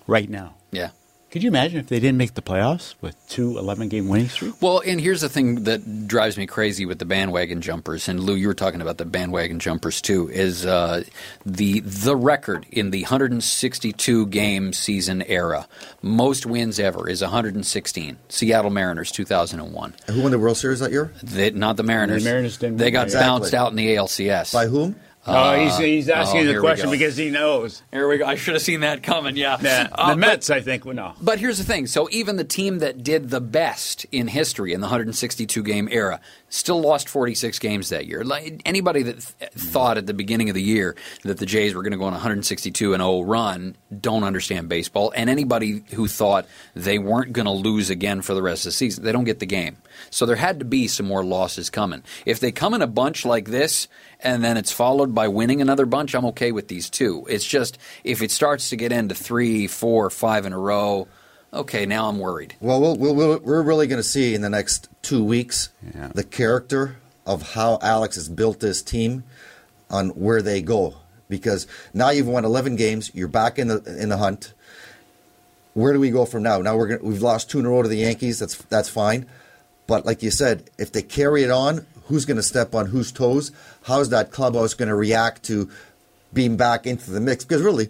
[0.07, 0.55] right now.
[0.71, 0.89] Yeah.
[1.35, 4.57] Could you imagine if they didn't make the playoffs with two 11 game winning streaks?
[4.63, 8.37] Well, and here's the thing that drives me crazy with the bandwagon jumpers, and Lou,
[8.37, 10.29] you were talking about the bandwagon jumpers too.
[10.29, 11.03] Is uh,
[11.45, 15.67] the the record in the 162 game season era,
[16.03, 18.17] most wins ever is 116.
[18.29, 19.95] Seattle Mariners, 2001.
[20.07, 21.13] Who won the World Series that year?
[21.21, 22.23] They, not the Mariners.
[22.23, 23.27] The Mariners didn't They got Exactly.
[23.27, 24.95] bounced out in the ALCS By whom?
[25.27, 27.83] Oh, he's, he's asking oh, the question because he knows.
[27.91, 28.27] Here we go.
[28.27, 29.37] I should have seen that coming.
[29.37, 31.13] Yeah, Yeah, Uh, the but- Mets, I think, well, no.
[31.21, 31.87] But here's the thing.
[31.87, 36.21] So even the team that did the best in history in the 162 game era
[36.55, 38.23] still lost 46 games that year.
[38.23, 40.95] Like anybody that th- thought at the beginning of the year
[41.25, 44.69] that the Jays were going to go on a 162 and 0 run don't understand
[44.69, 45.13] baseball.
[45.17, 48.73] And anybody who thought they weren't going to lose again for the rest of the
[48.73, 49.79] season, they don't get the game.
[50.11, 52.05] So there had to be some more losses coming.
[52.25, 53.89] If they come in a bunch like this
[54.21, 57.27] and then it's followed by winning another bunch, I'm okay with these two.
[57.29, 61.09] It's just if it starts to get into three, four, five in a row,
[61.55, 62.55] okay, now I'm worried.
[62.61, 65.71] Well, we'll, we'll, we'll we're really going to see in the next two weeks
[66.15, 66.97] the character
[67.27, 69.25] of how Alex has built this team
[69.91, 70.97] on where they go.
[71.29, 74.53] Because now you've won 11 games, you're back in the in the hunt.
[75.73, 76.59] Where do we go from now?
[76.59, 78.39] Now we're gonna, we've lost two in a row to the Yankees.
[78.39, 79.27] That's that's fine,
[79.87, 83.11] but like you said, if they carry it on, who's going to step on whose
[83.11, 83.53] toes?
[83.83, 85.71] How's that clubhouse going to react to
[86.33, 87.45] being back into the mix?
[87.45, 87.89] Because really,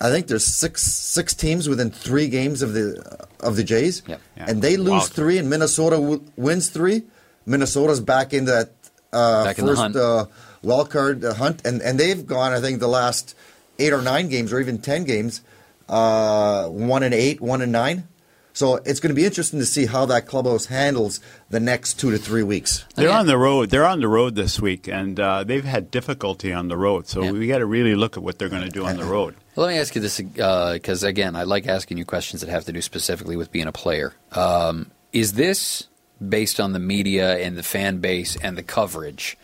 [0.00, 4.02] I think there's six six teams within three games of the of the Jays,
[4.36, 5.16] and they lose Wow.
[5.18, 7.02] three, and Minnesota w- wins three.
[7.46, 8.72] Minnesota's back in that
[9.12, 9.96] uh, Back in the first hunt.
[9.96, 10.26] uh,
[10.62, 12.52] wild card uh, hunt, and and they've gone.
[12.52, 13.34] I think the last
[13.78, 15.40] eight or nine games, or even ten games,
[15.88, 18.08] uh, one and eight, one and nine.
[18.54, 21.18] So it's going to be interesting to see how that clubhouse handles
[21.50, 22.84] the next two to three weeks.
[22.94, 23.70] They're on the road.
[23.70, 27.08] They're on the road this week, and uh, they've had difficulty on the road.
[27.08, 29.34] So we got to really look at what they're going to do on the road.
[29.56, 32.64] Well, let me ask you this because, again, I like asking you questions that have
[32.66, 34.14] to do specifically with being a player.
[34.30, 35.88] Um, is this
[36.26, 39.36] based on the media and the fan base and the coverage?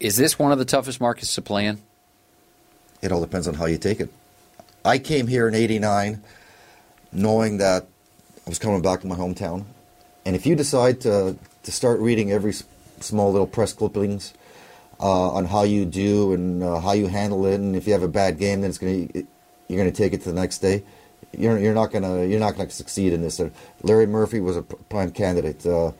[0.00, 1.82] Is this one of the toughest markets to play in?
[3.02, 4.08] It all depends on how you take it.
[4.82, 6.22] I came here in '89
[7.12, 7.86] knowing that
[8.46, 9.64] I was coming back to my hometown,
[10.24, 12.54] and if you decide to to start reading every
[13.00, 14.34] small little press clippings
[15.00, 18.04] uh, on how you do and uh, how you handle it, and if you have
[18.04, 19.26] a bad game, then it's to
[19.68, 20.84] you're going to take it to the next day.
[21.36, 23.40] You're, you're not going to you're not to succeed in this.
[23.40, 23.50] Uh,
[23.82, 25.66] Larry Murphy was a prime candidate.
[25.66, 25.90] Uh,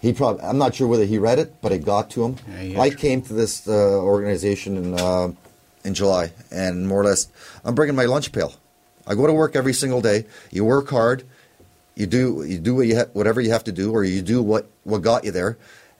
[0.00, 2.36] he probably I'm not sure whether he read it, but it got to him.
[2.58, 5.32] he I came to this uh, organization in uh,
[5.82, 7.26] in July, and more or less,
[7.64, 8.54] I'm bringing my lunch pail.
[9.04, 10.26] I go to work every single day.
[10.52, 11.24] You work hard.
[11.94, 14.42] You do you do what you ha- whatever you have to do, or you do
[14.42, 15.58] what what got you there,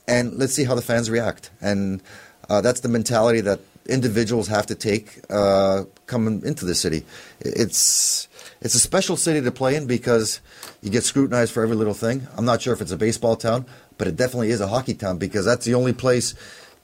[0.09, 1.51] and let's see how the fans react.
[1.61, 2.03] And
[2.49, 7.05] uh, that's the mentality that individuals have to take uh, coming into the city.
[7.41, 8.29] It's
[8.61, 10.41] it's a special city to play in because
[10.83, 12.27] you get scrutinized for every little thing.
[12.37, 13.67] I'm not sure if it's a baseball town,
[13.99, 16.35] but it definitely is a hockey town because that's the only place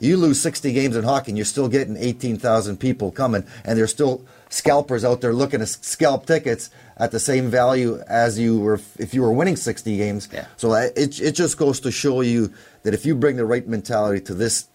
[0.00, 3.90] you lose 60 games in hockey and you're still getting 18,000 people coming and there's
[3.90, 8.80] still scalpers out there looking to scalp tickets at the same value as you were
[8.98, 10.28] if you were winning 60 games.
[10.56, 14.20] So it, it just goes to show you that if you bring the right mentality
[14.26, 14.68] to this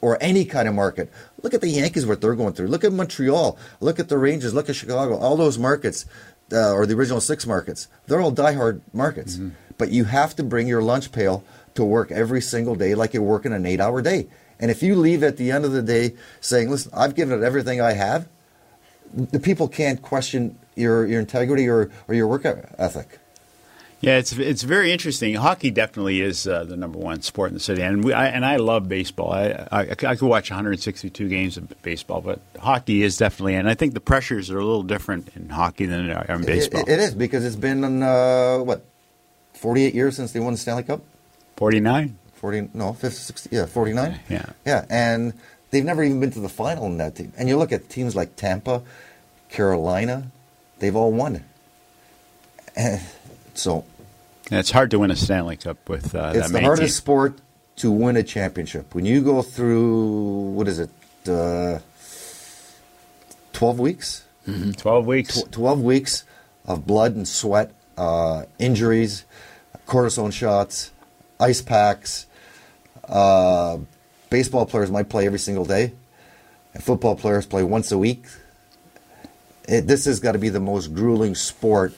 [0.00, 1.10] or any kind of market.
[1.42, 2.68] Look at the Yankees, what they're going through.
[2.68, 3.58] Look at Montreal.
[3.80, 4.54] Look at the Rangers.
[4.54, 5.16] Look at Chicago.
[5.16, 6.06] All those markets,
[6.52, 9.36] uh, or the original six markets, they're all diehard markets.
[9.78, 11.42] But you have to bring your lunch pail
[11.74, 14.28] to work every single day like you're working an eight hour day.
[14.58, 17.44] And if you leave at the end of the day saying, listen, I've given it
[17.44, 18.28] everything I have,
[19.12, 23.18] the people can't question your, your integrity or, or your work ethic.
[24.00, 25.34] Yeah, it's it's very interesting.
[25.34, 28.46] Hockey definitely is uh, the number one sport in the city, and we, I, and
[28.46, 29.30] I love baseball.
[29.30, 33.74] I, I I could watch 162 games of baseball, but hockey is definitely, and I
[33.74, 36.80] think the pressures are a little different in hockey than they are in baseball.
[36.80, 38.86] It, it is because it's been, uh, what,
[39.52, 41.02] 48 years since they won the Stanley Cup?
[41.56, 42.16] 49.
[42.36, 44.18] 40, no, 50, 60, yeah, 49.
[44.30, 44.46] Yeah.
[44.64, 45.34] Yeah, and
[45.72, 47.34] they've never even been to the final in that team.
[47.36, 48.82] And you look at teams like Tampa,
[49.50, 50.30] Carolina,
[50.80, 51.44] they've all won.
[52.76, 53.00] And
[53.54, 53.84] so
[54.50, 56.94] And it's hard to win a Stanley Cup with uh, it's that the hardest teams.
[56.96, 57.38] sport
[57.76, 58.94] to win a championship.
[58.94, 60.90] When you go through, what is it,
[61.28, 61.78] uh,
[63.52, 64.24] 12 weeks?
[64.46, 64.72] Mm-hmm.
[64.72, 65.42] 12 weeks.
[65.42, 66.24] Tw- 12 weeks
[66.66, 69.24] of blood and sweat, uh, injuries,
[69.86, 70.90] cortisone shots,
[71.38, 72.26] ice packs.
[73.08, 73.78] Uh,
[74.30, 75.92] baseball players might play every single day,
[76.74, 78.24] and football players play once a week.
[79.70, 81.94] It, this has got to be the most grueling sport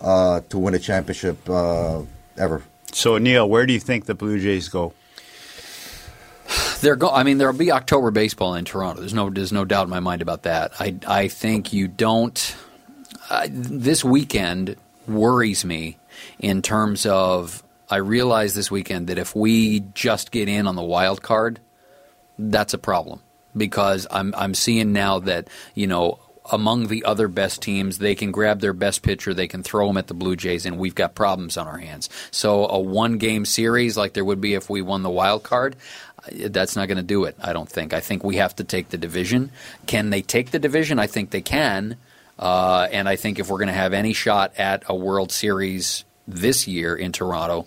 [0.00, 2.02] uh, to win a championship uh,
[2.36, 2.62] ever.
[2.92, 4.92] So Neil, where do you think the Blue Jays go?
[6.80, 9.00] They're go- I mean, there'll be October baseball in Toronto.
[9.00, 10.72] There's no, there's no doubt in my mind about that.
[10.78, 12.56] I, I think you don't.
[13.30, 14.76] Uh, this weekend
[15.06, 15.98] worries me
[16.38, 17.62] in terms of.
[17.88, 21.58] I realize this weekend that if we just get in on the wild card,
[22.38, 23.20] that's a problem
[23.56, 26.20] because I'm I'm seeing now that you know
[26.50, 29.96] among the other best teams they can grab their best pitcher they can throw him
[29.96, 32.08] at the Blue Jays and we've got problems on our hands.
[32.30, 35.76] So a one game series like there would be if we won the wild card,
[36.30, 37.94] That's not going to do it, I don't think.
[37.94, 39.50] I think we have to take the division.
[39.86, 40.98] Can they take the division?
[40.98, 41.96] I think they can.
[42.38, 46.04] Uh, and I think if we're going to have any shot at a World Series
[46.26, 47.66] this year in Toronto,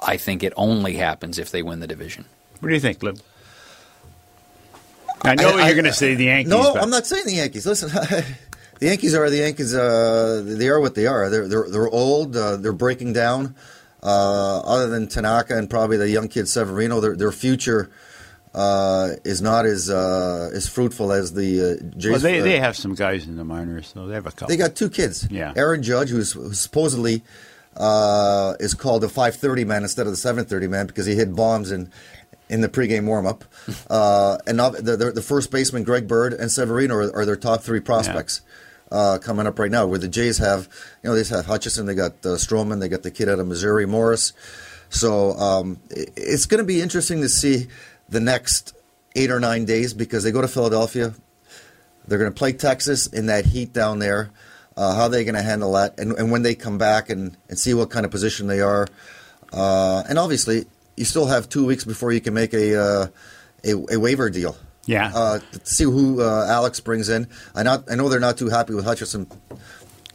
[0.00, 2.24] I think it only happens if they win the division.
[2.60, 3.14] What do you think, Lou?
[5.24, 6.50] I know I- you're going to say the Yankees.
[6.50, 7.66] No, but I'm not saying the Yankees.
[7.66, 7.88] Listen,
[8.78, 9.74] the Yankees are the Yankees.
[9.74, 11.30] Uh, they are what they are.
[11.30, 12.36] They're they're, they're old.
[12.36, 13.54] Uh, they're breaking down.
[14.02, 17.90] Uh, other than Tanaka and probably the young kid Severino, their their future
[18.54, 22.10] uh, is not as uh, as fruitful as the uh, Jays.
[22.12, 24.48] Well, they, uh, they have some guys in the minors, so they have a couple.
[24.48, 25.26] They got two kids.
[25.30, 25.54] Yeah.
[25.56, 27.22] Aaron Judge, who's, who's supposedly
[27.76, 31.72] uh, is called the 5:30 man instead of the 7:30 man because he hit bombs
[31.72, 31.90] in
[32.48, 33.44] in the pregame warm-up.
[33.90, 37.62] Uh, and the, the, the first baseman Greg Bird and Severino are, are their top
[37.62, 38.40] three prospects.
[38.92, 40.68] Uh, coming up right now, where the Jays have,
[41.02, 43.46] you know, they have Hutchison, they got uh, Stroman, they got the kid out of
[43.48, 44.32] Missouri, Morris.
[44.90, 47.66] So um, it- it's going to be interesting to see
[48.08, 48.74] the next
[49.16, 51.14] eight or nine days because they go to Philadelphia,
[52.06, 54.30] they're going to play Texas in that heat down there.
[54.76, 55.98] Uh, how are they going to handle that?
[55.98, 58.86] And, and when they come back and, and see what kind of position they are.
[59.52, 60.66] Uh, and obviously,
[60.96, 63.06] you still have two weeks before you can make a uh,
[63.64, 64.56] a, a waiver deal.
[64.86, 65.10] Yeah.
[65.14, 67.28] Uh, to see who uh, Alex brings in.
[67.54, 69.26] I not I know they're not too happy with Hutchison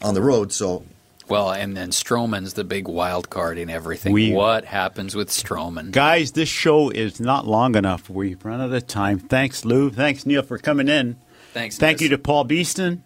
[0.02, 0.84] on the road, so
[1.28, 4.14] Well, and then Stroman's the big wild card in everything.
[4.14, 5.92] We- what happens with Stroman?
[5.92, 8.10] Guys, this show is not long enough.
[8.10, 9.18] We've run out of time.
[9.20, 9.90] Thanks, Lou.
[9.90, 11.18] Thanks, Neil, for coming in.
[11.54, 11.78] Thanks.
[11.78, 12.02] Thank Nez.
[12.04, 13.04] you to Paul Beeston,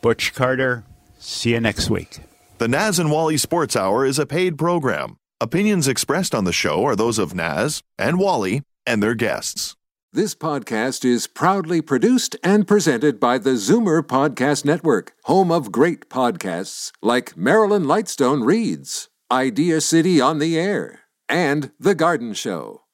[0.00, 0.84] Butch Carter.
[1.18, 2.20] See you next week.
[2.58, 5.18] The Naz and Wally Sports Hour is a paid program.
[5.38, 9.76] Opinions expressed on the show are those of Naz and Wally and their guests.
[10.10, 16.08] This podcast is proudly produced and presented by the Zoomer Podcast Network, home of great
[16.08, 22.85] podcasts like Marilyn Lightstone Reads, Idea City on the Air, and The Garden Show.